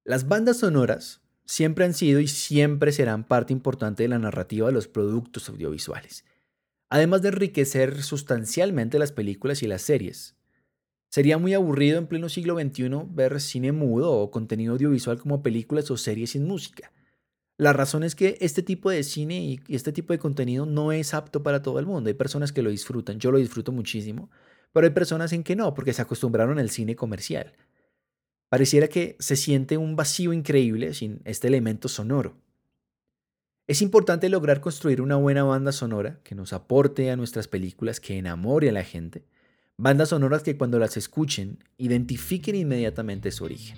Las 0.03 0.27
bandas 0.27 0.57
sonoras 0.57 1.21
siempre 1.47 1.85
han 1.85 1.93
sido 1.93 2.19
y 2.19 2.27
siempre 2.27 2.91
serán 2.91 3.23
parte 3.23 3.53
importante 3.53 4.03
de 4.03 4.09
la 4.09 4.19
narrativa 4.19 4.67
de 4.67 4.73
los 4.73 4.87
productos 4.87 5.49
audiovisuales, 5.49 6.25
además 6.89 7.21
de 7.21 7.29
enriquecer 7.29 8.03
sustancialmente 8.03 8.99
las 8.99 9.13
películas 9.13 9.63
y 9.63 9.67
las 9.67 9.81
series. 9.81 10.35
Sería 11.09 11.37
muy 11.37 11.53
aburrido 11.53 11.97
en 11.97 12.07
pleno 12.07 12.27
siglo 12.27 12.59
XXI 12.59 12.89
ver 13.09 13.39
cine 13.39 13.71
mudo 13.71 14.11
o 14.11 14.29
contenido 14.29 14.73
audiovisual 14.73 15.19
como 15.19 15.41
películas 15.41 15.89
o 15.89 15.95
series 15.95 16.31
sin 16.31 16.45
música. 16.45 16.91
La 17.57 17.71
razón 17.73 18.03
es 18.03 18.13
que 18.13 18.37
este 18.41 18.61
tipo 18.61 18.91
de 18.91 19.03
cine 19.03 19.39
y 19.39 19.61
este 19.69 19.93
tipo 19.93 20.13
de 20.13 20.19
contenido 20.19 20.65
no 20.65 20.91
es 20.91 21.13
apto 21.13 21.41
para 21.43 21.61
todo 21.61 21.79
el 21.79 21.85
mundo. 21.85 22.09
Hay 22.09 22.13
personas 22.13 22.51
que 22.51 22.61
lo 22.61 22.69
disfrutan, 22.69 23.19
yo 23.19 23.31
lo 23.31 23.37
disfruto 23.37 23.71
muchísimo, 23.71 24.29
pero 24.73 24.85
hay 24.85 24.93
personas 24.93 25.31
en 25.31 25.43
que 25.43 25.55
no, 25.55 25.73
porque 25.73 25.93
se 25.93 26.01
acostumbraron 26.01 26.59
al 26.59 26.69
cine 26.69 26.95
comercial. 26.97 27.53
Pareciera 28.49 28.87
que 28.87 29.17
se 29.19 29.35
siente 29.35 29.77
un 29.77 29.95
vacío 29.95 30.31
increíble 30.31 30.93
sin 30.93 31.21
este 31.25 31.47
elemento 31.47 31.89
sonoro. 31.89 32.37
Es 33.67 33.81
importante 33.81 34.29
lograr 34.29 34.61
construir 34.61 35.01
una 35.01 35.17
buena 35.17 35.43
banda 35.43 35.73
sonora 35.73 36.21
que 36.23 36.35
nos 36.35 36.53
aporte 36.53 37.11
a 37.11 37.17
nuestras 37.17 37.49
películas, 37.49 37.99
que 37.99 38.17
enamore 38.17 38.69
a 38.69 38.71
la 38.71 38.85
gente, 38.85 39.25
bandas 39.75 40.09
sonoras 40.09 40.43
que 40.43 40.57
cuando 40.57 40.79
las 40.79 40.95
escuchen 40.95 41.59
identifiquen 41.77 42.55
inmediatamente 42.55 43.31
su 43.31 43.43
origen. 43.43 43.77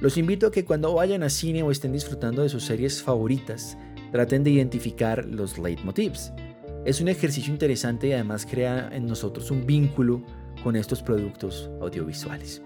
Los 0.00 0.16
invito 0.16 0.46
a 0.46 0.50
que 0.50 0.64
cuando 0.64 0.94
vayan 0.94 1.22
a 1.22 1.28
cine 1.28 1.62
o 1.62 1.70
estén 1.70 1.92
disfrutando 1.92 2.42
de 2.42 2.48
sus 2.48 2.64
series 2.64 3.02
favoritas, 3.02 3.76
traten 4.12 4.42
de 4.42 4.50
identificar 4.50 5.26
los 5.26 5.58
leitmotivs. 5.58 6.32
Es 6.86 7.02
un 7.02 7.08
ejercicio 7.08 7.52
interesante 7.52 8.08
y 8.08 8.12
además 8.14 8.46
crea 8.46 8.88
en 8.90 9.04
nosotros 9.04 9.50
un 9.50 9.66
vínculo 9.66 10.24
con 10.64 10.74
estos 10.76 11.02
productos 11.02 11.68
audiovisuales. 11.82 12.62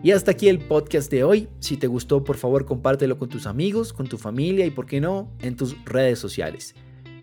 Y 0.00 0.12
hasta 0.12 0.30
aquí 0.30 0.48
el 0.48 0.60
podcast 0.60 1.10
de 1.10 1.24
hoy. 1.24 1.48
Si 1.58 1.76
te 1.76 1.88
gustó, 1.88 2.22
por 2.22 2.36
favor, 2.36 2.64
compártelo 2.64 3.18
con 3.18 3.28
tus 3.28 3.46
amigos, 3.46 3.92
con 3.92 4.06
tu 4.06 4.16
familia 4.16 4.64
y, 4.64 4.70
por 4.70 4.86
qué 4.86 5.00
no, 5.00 5.32
en 5.40 5.56
tus 5.56 5.76
redes 5.84 6.20
sociales. 6.20 6.74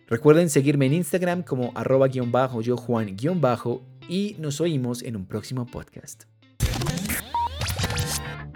Recuerden 0.07 0.49
seguirme 0.49 0.85
en 0.87 0.93
Instagram 0.93 1.43
como 1.43 1.71
arroba 1.73 2.07
guion 2.07 2.31
bajo 2.31 2.61
yo 2.61 2.75
Juan 2.75 3.15
guion 3.15 3.39
bajo 3.39 3.81
y 4.07 4.35
nos 4.39 4.59
oímos 4.59 5.03
en 5.03 5.15
un 5.15 5.25
próximo 5.25 5.65
podcast. 5.65 6.25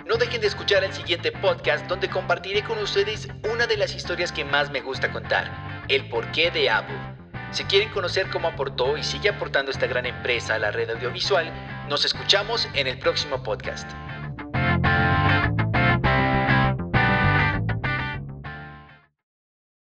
No 0.06 0.18
dejen 0.18 0.42
de 0.42 0.48
escuchar 0.48 0.84
el 0.84 0.92
siguiente 0.92 1.32
podcast 1.32 1.88
donde 1.88 2.10
compartiré 2.10 2.64
con 2.64 2.78
ustedes 2.80 3.30
una 3.52 3.68
de 3.68 3.78
las 3.78 3.96
historias 3.96 4.32
que 4.32 4.44
más 4.44 4.70
me 4.70 4.82
gusta 4.82 5.12
contar, 5.14 5.86
el 5.88 6.10
porqué 6.10 6.52
de 6.52 6.70
Apple. 6.70 6.98
Si 7.52 7.64
quieren 7.64 7.90
conocer 7.90 8.30
cómo 8.32 8.50
aportó 8.50 8.98
y 8.98 9.04
sigue 9.04 9.30
aportando 9.30 9.72
esta 9.72 9.88
gran 9.88 10.06
empresa 10.06 10.56
a 10.56 10.60
la 10.60 10.72
red 10.72 10.90
audiovisual, 10.90 11.52
nos 11.90 12.06
escuchamos 12.06 12.68
en 12.76 12.86
el 12.86 13.00
próximo 13.00 13.42
podcast. 13.42 13.90